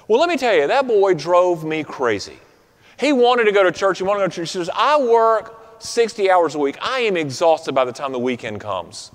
Well, 0.09 0.21
let 0.21 0.29
me 0.29 0.37
tell 0.37 0.55
you, 0.55 0.67
that 0.67 0.87
boy 0.87 1.15
drove 1.15 1.65
me 1.65 1.85
crazy. 1.85 2.39
He 2.99 3.13
wanted 3.13 3.45
to 3.45 3.53
go 3.53 3.63
to 3.63 3.73
church. 3.73 3.99
He 3.99 4.05
wanted 4.05 4.21
to 4.21 4.25
go 4.27 4.31
to 4.31 4.37
church. 4.37 4.49
She 4.49 4.59
says, 4.59 4.71
I 4.75 5.01
work 5.01 5.83
60 5.83 6.31
hours 6.31 6.55
a 6.55 6.59
week. 6.59 6.77
I 6.83 7.01
am 7.01 7.17
exhausted 7.17 7.75
by 7.75 7.85
the 7.85 7.93
time 7.93 8.13
the 8.13 8.19
weekend 8.19 8.61
comes. 8.61 9.11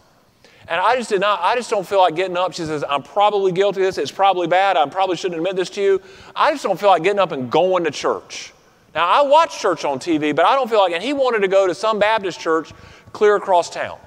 And 0.68 0.82
I 0.82 0.96
just 0.96 1.10
did 1.10 1.22
not, 1.22 1.42
I 1.42 1.56
just 1.56 1.70
don't 1.70 1.86
feel 1.86 2.00
like 2.00 2.16
getting 2.16 2.38
up. 2.38 2.54
She 2.54 2.66
says, 2.66 2.84
I'm 2.90 3.04
probably 3.04 3.52
guilty 3.52 3.82
of 3.82 3.86
this. 3.86 3.98
It's 3.98 4.12
probably 4.12 4.48
bad. 4.48 4.78
I 4.78 4.86
probably 4.88 5.16
shouldn't 5.16 5.38
admit 5.40 5.56
this 5.56 5.70
to 5.72 5.82
you. 5.82 6.02
I 6.36 6.52
just 6.52 6.64
don't 6.64 6.80
feel 6.80 6.90
like 6.90 7.04
getting 7.04 7.20
up 7.20 7.32
and 7.32 7.52
going 7.52 7.84
to 7.84 7.92
church. 7.92 8.52
Now, 8.96 9.08
I 9.08 9.22
watch 9.22 9.60
church 9.60 9.86
on 9.86 10.00
TV, 10.00 10.36
but 10.36 10.46
I 10.46 10.56
don't 10.56 10.70
feel 10.70 10.80
like, 10.80 10.94
and 10.94 11.04
he 11.04 11.14
wanted 11.14 11.40
to 11.40 11.48
go 11.48 11.68
to 11.68 11.76
some 11.76 12.00
Baptist 12.00 12.40
church 12.40 12.72
clear 13.12 13.36
across 13.36 13.70
town. 13.70 14.00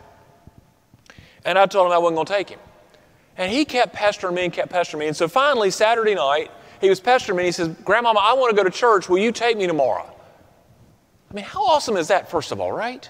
And 1.45 1.59
I 1.59 1.67
told 1.67 1.87
him 1.87 1.93
I 1.93 1.99
wasn't 1.99 2.17
going 2.17 2.27
to 2.27 2.33
take 2.33 2.49
him. 2.49 2.61
And 3.37 3.53
he 3.53 3.65
kept 3.65 3.93
pestering 3.93 4.35
me 4.35 4.45
and 4.45 4.53
kept 4.53 4.71
pestering 4.71 5.01
me. 5.01 5.07
And 5.07 5.17
so 5.17 5.29
finally, 5.29 5.71
Saturday 5.71 6.15
night, 6.15 6.51
he 6.81 6.89
was 6.89 6.99
pestering 6.99 7.37
me. 7.37 7.45
He 7.45 7.53
says, 7.53 7.69
Grandmama, 7.85 8.19
I 8.21 8.33
want 8.33 8.51
to 8.51 8.57
go 8.57 8.65
to 8.65 8.71
church. 8.71 9.09
Will 9.09 9.19
you 9.19 9.31
take 9.31 9.57
me 9.57 9.67
tomorrow? 9.67 10.13
I 11.31 11.35
mean, 11.35 11.45
how 11.45 11.65
awesome 11.65 11.97
is 11.97 12.09
that, 12.09 12.31
first 12.31 12.51
of 12.51 12.61
all, 12.61 12.73
right? 12.73 13.09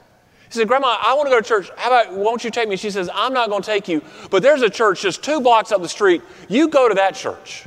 He 0.48 0.54
said, 0.54 0.68
Grandma, 0.68 0.96
I 1.00 1.14
want 1.14 1.26
to 1.26 1.30
go 1.30 1.40
to 1.40 1.46
church. 1.46 1.70
How 1.76 1.88
about, 1.88 2.16
won't 2.16 2.42
you 2.42 2.50
take 2.50 2.68
me? 2.68 2.76
She 2.76 2.90
says, 2.90 3.10
I'm 3.12 3.34
not 3.34 3.50
going 3.50 3.62
to 3.62 3.66
take 3.66 3.86
you, 3.86 4.02
but 4.30 4.42
there's 4.42 4.62
a 4.62 4.70
church 4.70 5.02
just 5.02 5.22
two 5.22 5.40
blocks 5.40 5.72
up 5.72 5.82
the 5.82 5.88
street. 5.88 6.22
You 6.48 6.68
go 6.68 6.88
to 6.88 6.94
that 6.94 7.14
church. 7.14 7.66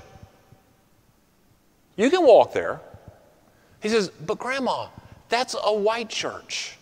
You 1.96 2.10
can 2.10 2.26
walk 2.26 2.54
there. 2.54 2.82
He 3.82 3.90
says, 3.90 4.10
But 4.10 4.40
Grandma, 4.40 4.88
that's 5.30 5.56
a 5.62 5.74
white 5.74 6.10
church. 6.10 6.78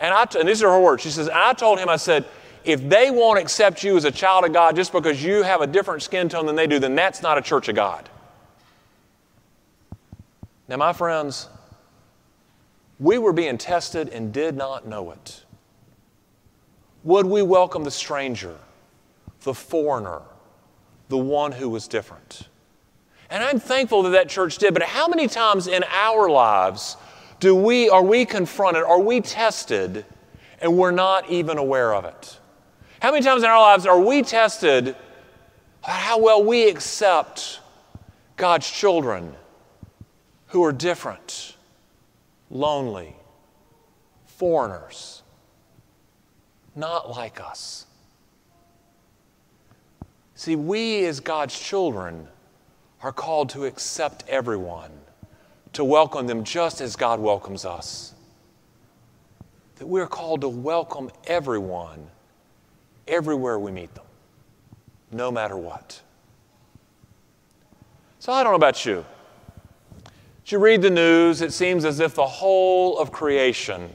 And, 0.00 0.14
I 0.14 0.26
and 0.38 0.48
these 0.48 0.62
are 0.62 0.70
her 0.70 0.80
words. 0.80 1.02
She 1.02 1.10
says, 1.10 1.28
I 1.28 1.54
told 1.54 1.78
him, 1.78 1.88
I 1.88 1.96
said, 1.96 2.24
if 2.64 2.86
they 2.86 3.10
won't 3.10 3.38
accept 3.38 3.82
you 3.82 3.96
as 3.96 4.04
a 4.04 4.10
child 4.10 4.44
of 4.44 4.52
God 4.52 4.76
just 4.76 4.92
because 4.92 5.24
you 5.24 5.42
have 5.42 5.62
a 5.62 5.66
different 5.66 6.02
skin 6.02 6.28
tone 6.28 6.44
than 6.44 6.54
they 6.54 6.66
do, 6.66 6.78
then 6.78 6.94
that's 6.94 7.22
not 7.22 7.38
a 7.38 7.42
church 7.42 7.68
of 7.68 7.74
God. 7.74 8.08
Now, 10.68 10.76
my 10.76 10.92
friends, 10.92 11.48
we 12.98 13.18
were 13.18 13.32
being 13.32 13.58
tested 13.58 14.08
and 14.08 14.32
did 14.32 14.56
not 14.56 14.86
know 14.86 15.10
it. 15.10 15.44
Would 17.04 17.26
we 17.26 17.42
welcome 17.42 17.84
the 17.84 17.90
stranger, 17.90 18.56
the 19.42 19.54
foreigner, 19.54 20.22
the 21.08 21.18
one 21.18 21.52
who 21.52 21.68
was 21.68 21.88
different? 21.88 22.48
And 23.30 23.42
I'm 23.42 23.60
thankful 23.60 24.02
that 24.04 24.10
that 24.10 24.28
church 24.28 24.58
did, 24.58 24.74
but 24.74 24.82
how 24.82 25.06
many 25.06 25.28
times 25.28 25.66
in 25.66 25.84
our 25.84 26.28
lives 26.28 26.96
do 27.40 27.54
we, 27.54 27.88
are 27.88 28.02
we 28.02 28.24
confronted, 28.24 28.82
are 28.82 29.00
we 29.00 29.20
tested, 29.20 30.04
and 30.60 30.76
we're 30.76 30.90
not 30.90 31.30
even 31.30 31.58
aware 31.58 31.94
of 31.94 32.04
it? 32.04 32.38
How 33.00 33.12
many 33.12 33.24
times 33.24 33.42
in 33.42 33.48
our 33.48 33.60
lives 33.60 33.86
are 33.86 34.00
we 34.00 34.22
tested 34.22 34.96
how 35.82 36.18
well 36.18 36.42
we 36.44 36.68
accept 36.68 37.60
God's 38.36 38.70
children 38.70 39.34
who 40.48 40.64
are 40.64 40.72
different, 40.72 41.56
lonely, 42.50 43.16
foreigners, 44.26 45.22
not 46.74 47.10
like 47.10 47.40
us? 47.40 47.86
See, 50.34 50.56
we 50.56 51.04
as 51.06 51.20
God's 51.20 51.58
children 51.58 52.28
are 53.02 53.12
called 53.12 53.48
to 53.50 53.64
accept 53.64 54.24
everyone, 54.28 54.90
to 55.72 55.84
welcome 55.84 56.26
them 56.26 56.44
just 56.44 56.80
as 56.80 56.96
God 56.96 57.20
welcomes 57.20 57.64
us. 57.64 58.14
That 59.76 59.86
we 59.86 60.00
are 60.00 60.06
called 60.06 60.40
to 60.42 60.48
welcome 60.48 61.10
everyone 61.26 62.06
everywhere 63.06 63.58
we 63.58 63.72
meet 63.72 63.94
them, 63.94 64.04
no 65.10 65.30
matter 65.30 65.56
what. 65.56 66.00
So 68.20 68.32
I 68.32 68.42
don't 68.42 68.52
know 68.52 68.56
about 68.56 68.84
you. 68.84 69.04
You 70.50 70.58
read 70.58 70.80
the 70.80 70.88
news, 70.88 71.42
it 71.42 71.52
seems 71.52 71.84
as 71.84 72.00
if 72.00 72.14
the 72.14 72.26
whole 72.26 72.98
of 72.98 73.12
creation 73.12 73.90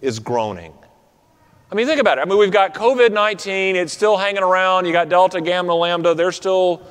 is 0.00 0.18
groaning. 0.18 0.72
I 1.70 1.76
mean, 1.76 1.86
think 1.86 2.00
about 2.00 2.18
it. 2.18 2.22
I 2.22 2.24
mean, 2.24 2.38
we've 2.38 2.50
got 2.50 2.74
COVID 2.74 3.12
19, 3.12 3.76
it's 3.76 3.92
still 3.92 4.16
hanging 4.16 4.42
around. 4.42 4.86
You 4.86 4.92
got 4.92 5.08
Delta, 5.08 5.40
Gamma, 5.40 5.74
Lambda, 5.74 6.14
they're 6.14 6.32
still 6.32 6.82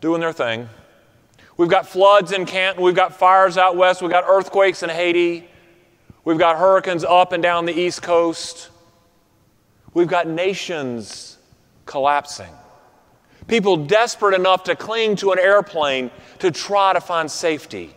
doing 0.00 0.20
their 0.20 0.32
thing. 0.32 0.68
We've 1.56 1.68
got 1.68 1.86
floods 1.86 2.32
in 2.32 2.44
Canton. 2.44 2.82
We've 2.82 2.94
got 2.96 3.16
fires 3.16 3.56
out 3.56 3.76
west. 3.76 4.02
We've 4.02 4.10
got 4.10 4.24
earthquakes 4.26 4.82
in 4.82 4.90
Haiti. 4.90 5.48
We've 6.24 6.38
got 6.38 6.58
hurricanes 6.58 7.04
up 7.04 7.32
and 7.32 7.42
down 7.42 7.66
the 7.66 7.78
East 7.78 8.02
Coast. 8.02 8.70
We've 9.94 10.08
got 10.08 10.26
nations 10.26 11.38
collapsing. 11.86 12.52
People 13.46 13.76
desperate 13.76 14.34
enough 14.34 14.64
to 14.64 14.74
cling 14.74 15.16
to 15.16 15.30
an 15.30 15.38
airplane 15.38 16.10
to 16.40 16.50
try 16.50 16.92
to 16.92 17.00
find 17.00 17.30
safety. 17.30 17.94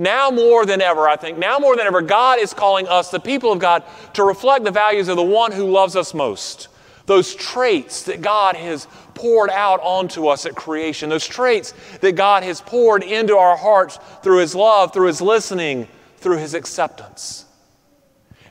Now 0.00 0.30
more 0.30 0.64
than 0.64 0.80
ever, 0.80 1.06
I 1.06 1.16
think, 1.16 1.36
now 1.36 1.58
more 1.58 1.76
than 1.76 1.86
ever, 1.86 2.00
God 2.00 2.38
is 2.38 2.54
calling 2.54 2.88
us, 2.88 3.10
the 3.10 3.20
people 3.20 3.52
of 3.52 3.58
God, 3.58 3.84
to 4.14 4.24
reflect 4.24 4.64
the 4.64 4.70
values 4.70 5.08
of 5.08 5.16
the 5.16 5.22
one 5.22 5.52
who 5.52 5.70
loves 5.70 5.94
us 5.94 6.14
most. 6.14 6.68
Those 7.04 7.34
traits 7.34 8.04
that 8.04 8.22
God 8.22 8.56
has 8.56 8.86
poured 9.12 9.50
out 9.50 9.78
onto 9.82 10.28
us 10.28 10.46
at 10.46 10.54
creation, 10.54 11.10
those 11.10 11.26
traits 11.26 11.74
that 12.00 12.12
God 12.12 12.44
has 12.44 12.62
poured 12.62 13.02
into 13.02 13.36
our 13.36 13.58
hearts 13.58 13.98
through 14.22 14.38
His 14.38 14.54
love, 14.54 14.94
through 14.94 15.08
His 15.08 15.20
listening, 15.20 15.86
through 16.16 16.38
His 16.38 16.54
acceptance. 16.54 17.44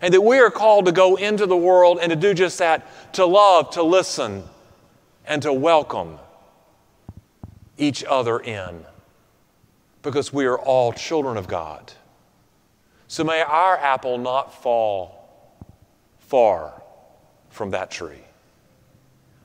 And 0.02 0.14
that 0.14 0.22
we 0.22 0.38
are 0.38 0.52
called 0.52 0.86
to 0.86 0.92
go 0.92 1.16
into 1.16 1.48
the 1.48 1.58
world 1.58 1.98
and 2.00 2.12
to 2.12 2.16
do 2.16 2.36
just 2.36 2.60
that 2.60 2.86
to 3.14 3.26
love, 3.26 3.72
to 3.72 3.82
listen, 3.82 4.44
and 5.26 5.42
to 5.42 5.52
welcome 5.52 6.20
each 7.80 8.04
other 8.04 8.38
in. 8.38 8.86
Because 10.02 10.32
we 10.32 10.46
are 10.46 10.58
all 10.58 10.94
children 10.94 11.38
of 11.38 11.48
God. 11.48 11.94
So 13.08 13.24
may 13.24 13.42
our 13.42 13.78
apple 13.78 14.18
not 14.18 14.62
fall 14.62 15.20
far 16.20 16.82
from 17.50 17.72
that 17.72 17.92
tree. 17.92 18.14
In 18.14 18.22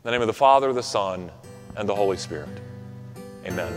the 0.03 0.11
name 0.11 0.21
of 0.21 0.27
the 0.27 0.35
Father, 0.35 0.73
the 0.73 0.83
Son, 0.83 1.31
and 1.77 1.89
the 1.89 1.95
Holy 1.95 2.17
Spirit. 2.17 2.49
Amen. 3.47 3.73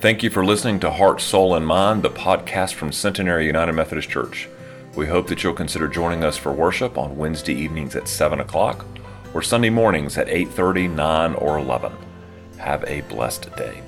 Thank 0.00 0.22
you 0.22 0.30
for 0.30 0.44
listening 0.44 0.78
to 0.80 0.90
Heart, 0.92 1.20
Soul, 1.20 1.56
and 1.56 1.66
Mind, 1.66 2.04
the 2.04 2.10
podcast 2.10 2.74
from 2.74 2.92
Centenary 2.92 3.46
United 3.46 3.72
Methodist 3.72 4.08
Church. 4.08 4.48
We 4.96 5.06
hope 5.06 5.26
that 5.26 5.44
you'll 5.44 5.52
consider 5.52 5.88
joining 5.88 6.24
us 6.24 6.38
for 6.38 6.52
worship 6.52 6.96
on 6.96 7.18
Wednesday 7.18 7.52
evenings 7.52 7.94
at 7.94 8.08
7 8.08 8.40
o'clock 8.40 8.86
or 9.34 9.42
Sunday 9.42 9.68
mornings 9.68 10.16
at 10.16 10.26
8.30, 10.26 10.90
9, 10.90 11.34
or 11.34 11.58
11. 11.58 11.92
Have 12.56 12.82
a 12.84 13.02
blessed 13.02 13.54
day. 13.56 13.82